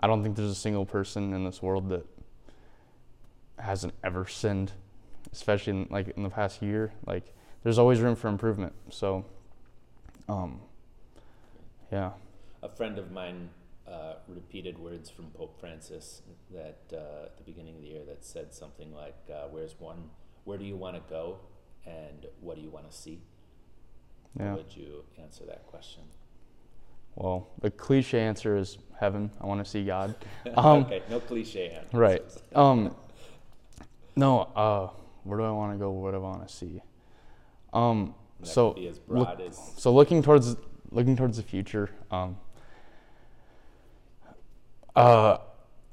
I 0.00 0.06
don't 0.06 0.22
think 0.22 0.34
there's 0.34 0.50
a 0.50 0.54
single 0.54 0.84
person 0.84 1.32
in 1.34 1.44
this 1.44 1.62
world 1.62 1.88
that 1.90 2.04
hasn't 3.58 3.94
ever 4.02 4.26
sinned, 4.26 4.72
especially 5.32 5.72
in, 5.72 5.88
like 5.90 6.08
in 6.16 6.22
the 6.22 6.30
past 6.30 6.62
year. 6.62 6.92
Like, 7.06 7.34
there's 7.62 7.78
always 7.78 8.00
room 8.00 8.16
for 8.16 8.28
improvement. 8.28 8.72
So, 8.90 9.24
um, 10.28 10.60
yeah, 11.92 12.12
A 12.62 12.68
friend 12.68 12.98
of 12.98 13.10
mine 13.10 13.50
uh, 13.86 14.14
repeated 14.28 14.78
words 14.78 15.10
from 15.10 15.26
Pope 15.26 15.58
Francis 15.58 16.22
that 16.52 16.78
uh, 16.92 17.26
at 17.26 17.36
the 17.36 17.42
beginning 17.44 17.76
of 17.76 17.82
the 17.82 17.88
year 17.88 18.04
that 18.06 18.24
said 18.24 18.54
something 18.54 18.94
like, 18.94 19.16
uh, 19.28 19.48
"Where's 19.50 19.74
one? 19.78 20.10
Where 20.44 20.56
do 20.58 20.64
you 20.64 20.76
want 20.76 20.96
to 20.96 21.02
go, 21.10 21.38
and 21.84 22.26
what 22.40 22.56
do 22.56 22.62
you 22.62 22.70
want 22.70 22.90
to 22.90 22.96
see?" 22.96 23.20
yeah. 24.38 24.50
How 24.50 24.56
would 24.56 24.76
you 24.76 25.04
answer 25.20 25.44
that 25.46 25.66
question? 25.66 26.04
Well, 27.16 27.48
the 27.60 27.70
cliche 27.70 28.20
answer 28.20 28.56
is 28.56 28.78
heaven. 28.98 29.30
I 29.40 29.46
want 29.46 29.64
to 29.64 29.68
see 29.68 29.84
God. 29.84 30.14
Um, 30.56 30.84
okay, 30.84 31.02
no 31.10 31.18
cliche 31.20 31.70
answers. 31.70 31.92
Right. 31.92 32.22
Um, 32.54 32.94
no. 34.16 34.42
Uh, 34.54 34.90
where 35.24 35.38
do 35.38 35.44
I 35.44 35.50
want 35.50 35.72
to 35.72 35.78
go? 35.78 35.90
What 35.90 36.12
do 36.12 36.18
I 36.18 36.20
want 36.20 36.46
to 36.46 36.54
see? 36.54 36.80
Um, 37.72 38.14
so 38.42 38.72
could 38.72 38.80
be 38.80 38.88
as 38.88 39.00
look- 39.08 39.40
as 39.40 39.58
so 39.76 39.92
looking 39.92 40.22
towards 40.22 40.56
looking 40.90 41.16
towards 41.16 41.36
the 41.36 41.42
future 41.42 41.90
um, 42.10 42.36
uh, 44.96 45.38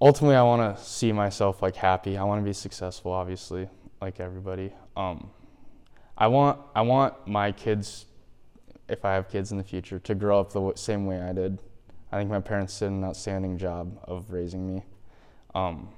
ultimately 0.02 0.36
i 0.36 0.42
want 0.42 0.78
to 0.78 0.84
see 0.84 1.12
myself 1.12 1.62
like 1.62 1.76
happy. 1.76 2.18
I 2.18 2.24
want 2.24 2.42
to 2.42 2.46
be 2.46 2.54
successful 2.54 3.12
obviously 3.12 3.70
like 4.02 4.20
everybody. 4.20 4.74
Um, 4.96 5.30
i 6.18 6.28
want 6.28 6.60
i 6.76 6.82
want 6.82 7.28
my 7.28 7.52
kids 7.52 8.06
if 8.90 9.04
i 9.06 9.14
have 9.14 9.30
kids 9.30 9.52
in 9.52 9.58
the 9.58 9.64
future 9.64 10.00
to 10.00 10.16
grow 10.16 10.40
up 10.40 10.50
the 10.50 10.60
w- 10.60 10.74
same 10.76 11.06
way 11.06 11.22
i 11.22 11.34
did. 11.34 11.60
I 12.12 12.18
think 12.18 12.30
my 12.30 12.40
parents 12.40 12.80
did 12.80 12.90
an 12.90 13.04
outstanding 13.04 13.58
job 13.58 14.00
of 14.06 14.32
raising 14.32 14.66
me. 14.74 14.84
Um, 15.54 15.90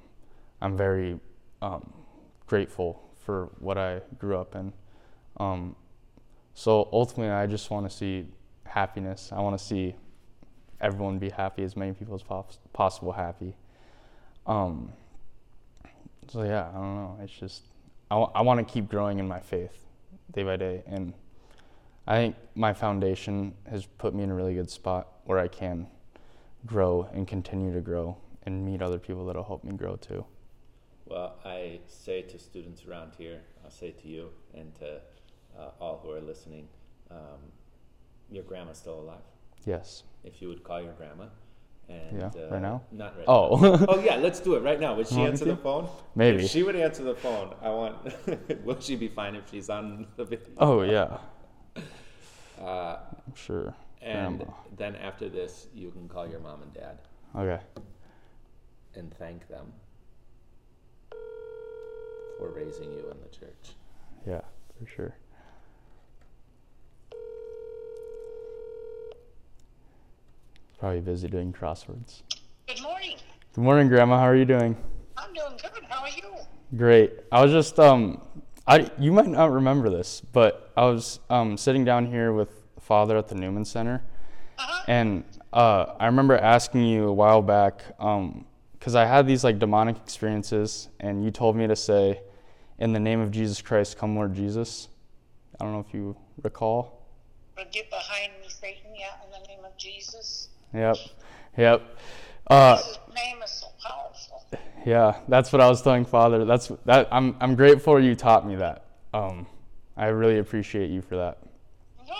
i'm 0.61 0.75
very 0.75 1.19
um, 1.61 1.93
grateful 2.47 3.01
for 3.23 3.49
what 3.59 3.77
i 3.77 4.01
grew 4.17 4.37
up 4.37 4.55
in 4.55 4.73
um, 5.39 5.75
so 6.53 6.89
ultimately, 6.91 7.31
I 7.33 7.47
just 7.47 7.69
want 7.71 7.89
to 7.89 7.95
see 7.95 8.27
happiness. 8.65 9.31
I 9.31 9.39
want 9.39 9.57
to 9.57 9.63
see 9.63 9.95
everyone 10.81 11.17
be 11.19 11.29
happy, 11.29 11.63
as 11.63 11.75
many 11.75 11.93
people 11.93 12.15
as 12.15 12.23
pos- 12.23 12.59
possible 12.73 13.11
happy. 13.11 13.55
Um, 14.45 14.91
so 16.27 16.43
yeah, 16.43 16.69
I 16.69 16.73
don't 16.73 16.95
know. 16.95 17.19
It's 17.21 17.33
just 17.33 17.63
I 18.11 18.41
want 18.41 18.65
to 18.65 18.73
keep 18.73 18.89
growing 18.89 19.19
in 19.19 19.27
my 19.27 19.39
faith 19.39 19.85
day 20.33 20.43
by 20.43 20.57
day, 20.57 20.83
and 20.87 21.13
I 22.07 22.15
think 22.15 22.35
my 22.55 22.73
foundation 22.73 23.53
has 23.69 23.85
put 23.85 24.15
me 24.15 24.23
in 24.23 24.31
a 24.31 24.35
really 24.35 24.55
good 24.55 24.69
spot 24.69 25.07
where 25.25 25.37
I 25.37 25.47
can 25.47 25.87
grow 26.65 27.07
and 27.13 27.27
continue 27.27 27.73
to 27.73 27.81
grow 27.81 28.17
and 28.43 28.65
meet 28.65 28.81
other 28.81 28.97
people 28.97 29.25
that'll 29.27 29.43
help 29.43 29.63
me 29.63 29.73
grow 29.73 29.95
too. 29.95 30.25
Well, 31.05 31.35
I 31.45 31.79
say 31.87 32.23
to 32.23 32.39
students 32.39 32.85
around 32.85 33.13
here, 33.17 33.41
I'll 33.63 33.71
say 33.71 33.91
to 33.91 34.07
you 34.07 34.29
and 34.53 34.73
to 34.75 35.01
uh, 35.57 35.69
all 35.79 35.99
who 36.03 36.11
are 36.11 36.21
listening, 36.21 36.67
um, 37.11 37.39
your 38.31 38.43
grandma's 38.43 38.77
still 38.77 38.99
alive. 38.99 39.21
Yes. 39.65 40.03
If 40.23 40.41
you 40.41 40.47
would 40.49 40.63
call 40.63 40.81
your 40.81 40.93
grandma. 40.93 41.25
And, 41.89 42.19
Yeah, 42.19 42.27
uh, 42.27 42.49
right 42.51 42.61
now? 42.61 42.83
Not 42.91 43.17
right 43.17 43.25
Oh. 43.27 43.57
now. 43.57 43.85
oh, 43.89 43.99
yeah, 44.03 44.17
let's 44.17 44.39
do 44.39 44.53
it 44.55 44.59
right 44.61 44.79
now. 44.79 44.93
Would 44.95 45.07
she 45.07 45.21
answer 45.21 45.45
the 45.45 45.55
phone? 45.57 45.89
Maybe. 46.15 46.43
If 46.43 46.51
she 46.51 46.61
would 46.61 46.75
answer 46.75 47.03
the 47.03 47.15
phone, 47.15 47.55
I 47.63 47.69
want. 47.69 48.63
will 48.63 48.79
she 48.79 48.95
be 48.95 49.07
fine 49.07 49.35
if 49.35 49.49
she's 49.49 49.69
on 49.71 50.05
the 50.15 50.23
video? 50.25 50.47
Oh 50.59 50.81
yeah. 50.83 51.17
Uh, 52.61 52.97
I'm 53.25 53.33
sure. 53.35 53.73
and 54.03 54.37
Grandma. 54.37 54.53
then 54.77 54.95
after 54.97 55.29
this, 55.29 55.67
you 55.73 55.89
can 55.91 56.07
call 56.07 56.27
your 56.27 56.41
mom 56.41 56.61
and 56.61 56.73
dad 56.73 56.99
Okay. 57.35 57.59
and 58.95 59.11
thank 59.17 59.47
them 59.47 59.71
for 62.37 62.49
raising 62.51 62.91
you 62.91 63.09
in 63.11 63.17
the 63.21 63.29
church. 63.35 63.73
Yeah, 64.27 64.41
for 64.77 64.85
sure. 64.87 65.15
Probably 70.79 71.01
busy 71.01 71.27
doing 71.27 71.51
crosswords. 71.51 72.21
Good 72.67 72.81
morning. 72.81 73.17
Good 73.53 73.61
morning, 73.63 73.89
Grandma. 73.89 74.17
How 74.17 74.25
are 74.25 74.35
you 74.35 74.45
doing? 74.45 74.77
I'm 75.17 75.33
doing 75.33 75.57
good. 75.61 75.83
How 75.89 76.03
are 76.03 76.09
you? 76.09 76.35
Great. 76.77 77.11
I 77.31 77.43
was 77.43 77.51
just 77.51 77.77
um, 77.79 78.21
I 78.65 78.89
you 78.97 79.11
might 79.11 79.27
not 79.27 79.51
remember 79.51 79.89
this, 79.89 80.21
but 80.21 80.71
I 80.77 80.85
was 80.85 81.19
um 81.29 81.57
sitting 81.57 81.83
down 81.83 82.05
here 82.05 82.31
with 82.31 82.49
Father 82.79 83.17
at 83.17 83.27
the 83.27 83.35
Newman 83.35 83.65
Center, 83.65 84.01
Uh-huh. 84.57 84.85
and 84.87 85.23
uh, 85.51 85.95
I 85.99 86.05
remember 86.05 86.37
asking 86.37 86.85
you 86.85 87.07
a 87.09 87.13
while 87.13 87.41
back 87.41 87.83
um, 87.99 88.45
because 88.73 88.95
I 88.95 89.05
had 89.05 89.27
these 89.27 89.43
like 89.43 89.59
demonic 89.59 89.97
experiences, 89.97 90.87
and 91.01 91.23
you 91.25 91.29
told 91.31 91.57
me 91.57 91.67
to 91.67 91.75
say, 91.75 92.21
"In 92.77 92.93
the 92.93 92.99
name 93.01 93.19
of 93.19 93.31
Jesus 93.31 93.61
Christ, 93.61 93.97
come, 93.97 94.15
Lord 94.15 94.33
Jesus." 94.33 94.87
I 95.59 95.65
don't 95.65 95.73
know 95.73 95.81
if 95.85 95.93
you 95.93 96.15
recall. 96.41 96.95
Get 97.73 97.89
behind 97.89 98.31
me, 98.41 98.47
Satan, 98.47 98.95
yeah, 98.97 99.07
in 99.25 99.31
the 99.31 99.45
name 99.49 99.65
of 99.65 99.75
Jesus. 99.77 100.38
Yep. 100.73 100.95
Yep. 101.57 101.97
Uh, 102.47 102.77
His 102.77 102.99
name 103.15 103.41
is 103.43 103.51
so 103.51 103.67
powerful. 103.83 104.43
yeah, 104.85 105.19
that's 105.27 105.51
what 105.51 105.61
I 105.61 105.69
was 105.69 105.81
telling 105.81 106.05
Father. 106.05 106.45
That's 106.45 106.71
that. 106.85 107.07
I'm 107.11 107.35
I'm 107.39 107.55
grateful 107.55 107.99
you 107.99 108.15
taught 108.15 108.47
me 108.47 108.55
that. 108.55 108.85
Um, 109.13 109.47
I 109.97 110.07
really 110.07 110.39
appreciate 110.39 110.89
you 110.89 111.01
for 111.01 111.15
that. 111.17 111.37
No, 112.07 112.15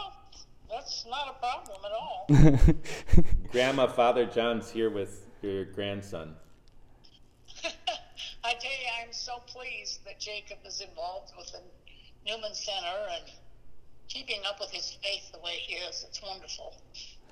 that's 0.69 1.05
not 1.09 1.35
a 1.35 1.39
problem 1.39 1.79
at 1.85 1.91
all. 1.91 2.75
Grandma, 3.51 3.87
Father 3.87 4.25
John's 4.25 4.69
here 4.69 4.89
with 4.89 5.25
your 5.41 5.65
grandson. 5.65 6.35
I 8.43 8.53
tell 8.53 8.71
you, 8.71 8.87
I'm 9.01 9.13
so 9.13 9.37
pleased 9.47 10.03
that 10.05 10.19
Jacob 10.19 10.57
is 10.65 10.81
involved 10.81 11.31
with 11.37 11.51
the 11.51 11.59
Newman 12.25 12.53
Center 12.53 12.97
and 13.15 13.31
keeping 14.07 14.41
up 14.47 14.59
with 14.59 14.71
his 14.71 14.97
faith 15.03 15.31
the 15.31 15.39
way 15.39 15.53
he 15.65 15.75
is. 15.75 16.05
It's 16.07 16.21
wonderful. 16.21 16.75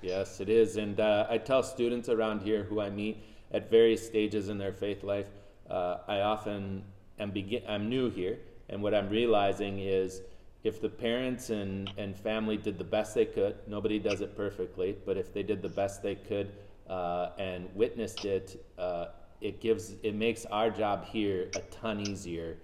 Yes, 0.02 0.40
it 0.40 0.48
is. 0.48 0.76
And 0.76 1.00
uh, 1.00 1.26
I 1.28 1.38
tell 1.38 1.62
students 1.62 2.08
around 2.08 2.42
here 2.42 2.64
who 2.64 2.80
I 2.80 2.90
meet 2.90 3.22
at 3.50 3.70
various 3.70 4.04
stages 4.04 4.48
in 4.48 4.58
their 4.58 4.72
faith 4.72 5.02
life, 5.02 5.28
uh, 5.68 5.98
I 6.06 6.20
often 6.20 6.84
am 7.18 7.30
begin. 7.30 7.62
I'm 7.68 7.88
new 7.88 8.10
here, 8.10 8.38
and 8.68 8.82
what 8.82 8.94
I'm 8.94 9.08
realizing 9.08 9.80
is 9.80 10.22
if 10.64 10.80
the 10.80 10.88
parents 10.88 11.50
and, 11.50 11.90
and 11.96 12.16
family 12.16 12.56
did 12.56 12.78
the 12.78 12.84
best 12.84 13.14
they 13.14 13.24
could, 13.24 13.56
nobody 13.66 13.98
does 13.98 14.20
it 14.20 14.36
perfectly, 14.36 14.96
but 15.06 15.16
if 15.16 15.32
they 15.32 15.42
did 15.42 15.62
the 15.62 15.68
best 15.68 16.02
they 16.02 16.14
could 16.14 16.52
uh, 16.88 17.30
and 17.38 17.68
witnessed 17.74 18.24
it, 18.24 18.64
uh, 18.78 19.06
it 19.40 19.60
gives 19.60 19.94
it 20.02 20.14
makes 20.14 20.44
our 20.46 20.70
job 20.70 21.04
here 21.04 21.48
a 21.54 21.60
ton 21.70 22.00
easier 22.00 22.56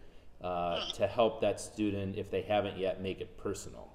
uh, 0.43 0.81
to 0.93 1.07
help 1.07 1.41
that 1.41 1.61
student 1.61 2.17
if 2.17 2.31
they 2.31 2.43
haven't 2.43 2.77
yet 2.77 3.01
make 3.01 3.21
it 3.21 3.37
personal. 3.39 3.94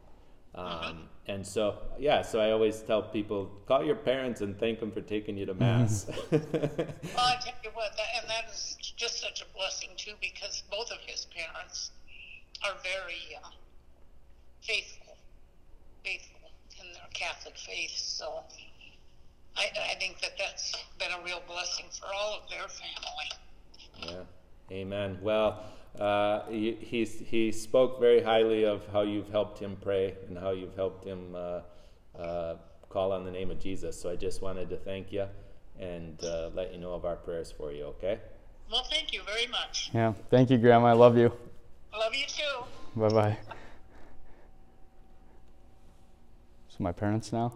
Um, 0.56 1.08
and 1.28 1.46
so, 1.46 1.78
yeah, 2.00 2.22
so 2.22 2.40
I 2.40 2.52
always 2.52 2.82
tell 2.82 3.04
people 3.04 3.52
call 3.68 3.84
your 3.84 3.96
parents 3.96 4.42
and 4.42 4.58
thank 4.58 4.80
them 4.80 4.92
for 4.92 5.02
taking 5.02 5.38
you 5.38 5.46
to 5.46 5.54
mass. 5.54 6.08
Well, 6.32 7.28
I 7.28 7.36
tell 7.42 7.54
you 7.64 7.70
what, 7.74 7.92
that, 7.98 8.22
and 8.22 8.30
that 8.30 8.52
is 8.52 8.78
just 8.98 9.22
such 9.22 9.42
a 9.42 9.58
blessing 9.58 9.90
too, 9.96 10.14
because 10.22 10.64
both 10.72 10.92
of 10.92 10.98
his 11.06 11.26
parents 11.26 11.92
are 12.66 12.76
very 12.82 13.38
uh, 13.44 13.50
faithful, 14.62 15.18
faithful 16.04 16.40
in 16.82 16.94
their 16.94 17.04
Catholic 17.14 17.58
faith. 17.58 17.96
So 17.96 18.44
I, 19.56 19.68
I 19.92 19.96
think 19.96 20.20
that 20.22 20.32
that's 20.38 20.74
been 20.98 21.12
a 21.12 21.24
real 21.24 21.42
blessing 21.48 21.86
for 21.92 22.08
all 22.14 22.40
of 22.42 22.50
their 22.50 22.68
family. 22.68 24.18
Yeah, 24.72 24.76
amen. 24.76 25.20
Well, 25.22 25.64
uh, 25.98 26.46
he, 26.50 26.78
he's, 26.80 27.20
he 27.20 27.52
spoke 27.52 28.00
very 28.00 28.22
highly 28.22 28.66
of 28.66 28.86
how 28.92 29.02
you've 29.02 29.30
helped 29.30 29.60
him 29.60 29.78
pray 29.82 30.16
and 30.28 30.38
how 30.38 30.52
you've 30.52 30.76
helped 30.76 31.06
him 31.06 31.36
uh, 31.36 31.62
uh, 32.18 32.56
call 32.90 33.12
on 33.12 33.26
the 33.26 33.32
name 33.32 33.52
of 33.52 33.60
Jesus. 33.60 34.00
So 34.00 34.10
I 34.10 34.16
just 34.16 34.42
wanted 34.42 34.70
to 34.70 34.78
thank 34.78 35.12
you 35.12 35.26
and 35.80 36.22
uh, 36.24 36.50
let 36.54 36.74
you 36.74 36.80
know 36.80 36.94
of 36.94 37.06
our 37.06 37.16
prayers 37.16 37.52
for 37.52 37.72
you, 37.72 37.86
okay? 37.86 38.20
Well, 38.72 38.84
thank 38.90 39.14
you 39.14 39.22
very 39.24 39.48
much. 39.48 39.90
Yeah. 39.94 40.14
Thank 40.30 40.50
you, 40.50 40.58
Grandma. 40.58 40.88
I 40.88 40.94
love 40.94 41.18
you. 41.18 41.32
Love 41.98 42.14
you 42.14 42.26
too. 42.28 42.66
Bye 42.96 43.10
bye. 43.10 43.38
So 46.70 46.78
my 46.80 46.92
parents 46.92 47.34
now. 47.34 47.54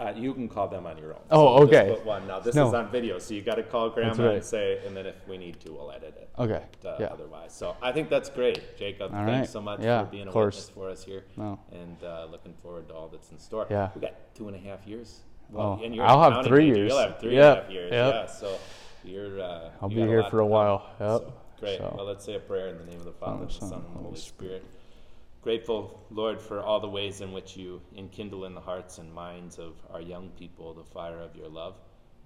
Uh, 0.00 0.14
you 0.16 0.32
can 0.32 0.48
call 0.48 0.66
them 0.66 0.86
on 0.86 0.96
your 0.96 1.12
own. 1.12 1.20
Oh, 1.30 1.58
So 1.58 1.64
okay. 1.64 1.90
put 1.94 2.06
one. 2.06 2.26
Now, 2.26 2.40
this 2.40 2.54
No. 2.54 2.68
is 2.68 2.74
on 2.74 2.88
video, 2.90 3.18
so 3.18 3.34
you 3.34 3.42
got 3.42 3.56
to 3.56 3.62
call 3.62 3.90
grandma 3.90 4.24
right. 4.24 4.34
and 4.36 4.44
say, 4.44 4.80
and 4.86 4.96
then 4.96 5.04
if 5.04 5.14
we 5.28 5.36
need 5.36 5.60
to, 5.60 5.72
we'll 5.72 5.90
edit 5.92 6.14
it. 6.16 6.30
Okay. 6.38 6.62
uh, 6.86 6.96
yeah. 6.98 7.06
otherwise. 7.08 7.52
So 7.52 7.76
I 7.82 7.92
think 7.92 8.08
that's 8.08 8.30
great, 8.30 8.78
Jacob. 8.78 9.12
All 9.14 9.26
Thanks 9.26 9.48
right. 9.48 9.48
so 9.50 9.60
much 9.60 9.80
Yeah, 9.82 10.04
for 10.04 10.10
being 10.10 10.26
a 10.28 10.32
course. 10.32 10.56
witness 10.56 10.70
for 10.70 10.88
us 10.88 11.04
here, 11.04 11.24
No. 11.36 11.58
and 11.72 12.02
uh, 12.02 12.26
looking 12.30 12.54
forward 12.62 12.88
to 12.88 12.94
all 12.94 13.08
that's 13.08 13.30
in 13.30 13.38
store. 13.38 13.66
Yeah. 13.68 13.90
we 13.94 14.00
got 14.00 14.14
two 14.34 14.48
and 14.48 14.56
a 14.56 14.60
half 14.60 14.86
years. 14.86 15.20
Oh, 15.54 15.78
and 15.84 16.00
I'll 16.00 16.30
have 16.30 16.46
three 16.46 16.68
major. 16.70 16.76
years. 16.78 16.88
You'll 16.92 17.00
have 17.02 17.18
three 17.20 17.30
and 17.36 17.38
Yep, 17.38 17.58
a 17.58 17.60
half 17.62 17.70
years. 17.70 17.92
yep. 17.92 18.14
Yeah, 18.14 18.26
so 18.26 18.58
you're. 19.04 19.40
Uh, 19.42 19.70
I'll 19.82 19.90
you 19.90 19.96
be 19.96 20.06
here 20.06 20.22
for 20.30 20.38
a 20.40 20.46
while. 20.46 20.86
Yep. 20.98 21.08
So, 21.20 21.32
great. 21.58 21.78
So- 21.78 21.94
Well, 21.96 22.06
let's 22.06 22.24
say 22.24 22.36
a 22.36 22.40
prayer 22.40 22.68
in 22.68 22.78
the 22.78 22.84
name 22.84 23.00
of 23.00 23.04
the 23.04 23.12
Father, 23.12 23.44
Father, 23.44 23.46
the 23.46 23.52
Son, 23.52 23.72
and 23.74 23.84
the 23.84 23.88
Holy 23.88 24.04
Holy 24.04 24.16
Spirit. 24.16 24.64
Grateful, 25.42 26.04
Lord, 26.10 26.38
for 26.38 26.60
all 26.60 26.80
the 26.80 26.88
ways 26.88 27.22
in 27.22 27.32
which 27.32 27.56
you 27.56 27.80
enkindle 27.96 28.44
in 28.44 28.54
the 28.54 28.60
hearts 28.60 28.98
and 28.98 29.10
minds 29.10 29.58
of 29.58 29.74
our 29.90 30.02
young 30.02 30.28
people 30.38 30.74
the 30.74 30.84
fire 30.84 31.18
of 31.18 31.34
your 31.34 31.48
love. 31.48 31.76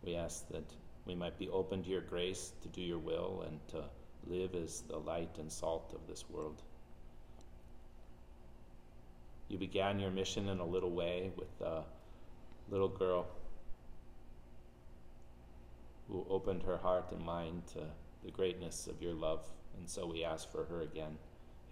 We 0.02 0.16
ask 0.16 0.48
that 0.48 0.64
we 1.06 1.14
might 1.14 1.38
be 1.38 1.48
open 1.48 1.84
to 1.84 1.90
your 1.90 2.00
grace 2.00 2.52
to 2.62 2.68
do 2.68 2.80
your 2.80 2.98
will 2.98 3.44
and 3.46 3.60
to 3.68 3.84
live 4.26 4.56
as 4.56 4.80
the 4.88 4.96
light 4.96 5.36
and 5.38 5.50
salt 5.50 5.92
of 5.94 6.08
this 6.08 6.24
world. 6.28 6.60
You 9.48 9.58
began 9.58 10.00
your 10.00 10.10
mission 10.10 10.48
in 10.48 10.58
a 10.58 10.66
little 10.66 10.90
way 10.90 11.30
with 11.36 11.60
a 11.60 11.84
little 12.68 12.88
girl 12.88 13.28
who 16.08 16.26
opened 16.28 16.64
her 16.64 16.78
heart 16.78 17.12
and 17.12 17.24
mind 17.24 17.62
to 17.74 17.84
the 18.24 18.32
greatness 18.32 18.88
of 18.88 19.00
your 19.00 19.14
love, 19.14 19.48
and 19.78 19.88
so 19.88 20.04
we 20.04 20.24
ask 20.24 20.50
for 20.50 20.64
her 20.64 20.80
again. 20.80 21.16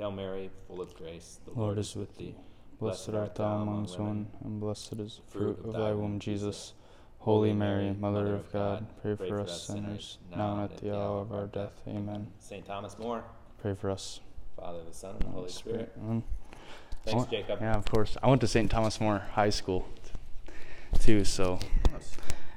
Hail 0.03 0.11
Mary, 0.11 0.51
full 0.67 0.81
of 0.81 0.93
grace, 0.97 1.39
the 1.45 1.57
Lord 1.57 1.79
is 1.79 1.95
with 1.95 2.19
thee. 2.19 2.35
Blessed 2.81 3.11
art 3.11 3.37
thou 3.37 3.63
amongst 3.63 4.01
women, 4.01 4.27
and 4.43 4.59
blessed 4.59 4.95
is 4.95 5.21
the 5.25 5.31
fruit 5.31 5.61
of 5.65 5.75
thy 5.75 5.93
womb, 5.93 6.19
Jesus. 6.19 6.73
Holy 7.21 7.53
Mary, 7.53 7.95
Mother 8.01 8.35
of 8.35 8.53
God, 8.53 8.85
pray 9.01 9.15
for 9.15 9.39
us 9.39 9.63
sinners, 9.69 10.19
now 10.29 10.55
and 10.55 10.63
at 10.65 10.79
the 10.79 10.93
hour 10.93 11.21
of 11.21 11.31
our 11.31 11.47
death. 11.47 11.81
Amen. 11.87 12.33
St. 12.41 12.67
Thomas 12.67 12.99
More, 12.99 13.23
Pray 13.61 13.77
for 13.77 13.91
us. 13.91 14.19
Father, 14.57 14.81
the 14.85 14.93
Son, 14.93 15.15
and 15.21 15.29
the 15.29 15.31
Holy 15.31 15.49
Spirit. 15.49 15.93
Mm. 15.97 16.25
Thanks, 17.05 17.23
I- 17.23 17.31
Jacob. 17.31 17.61
Yeah, 17.61 17.77
of 17.77 17.85
course. 17.85 18.17
I 18.21 18.29
went 18.29 18.41
to 18.41 18.49
St. 18.49 18.69
Thomas 18.69 19.01
More 19.01 19.21
High 19.35 19.51
School 19.51 19.87
too, 20.99 21.25
so 21.25 21.61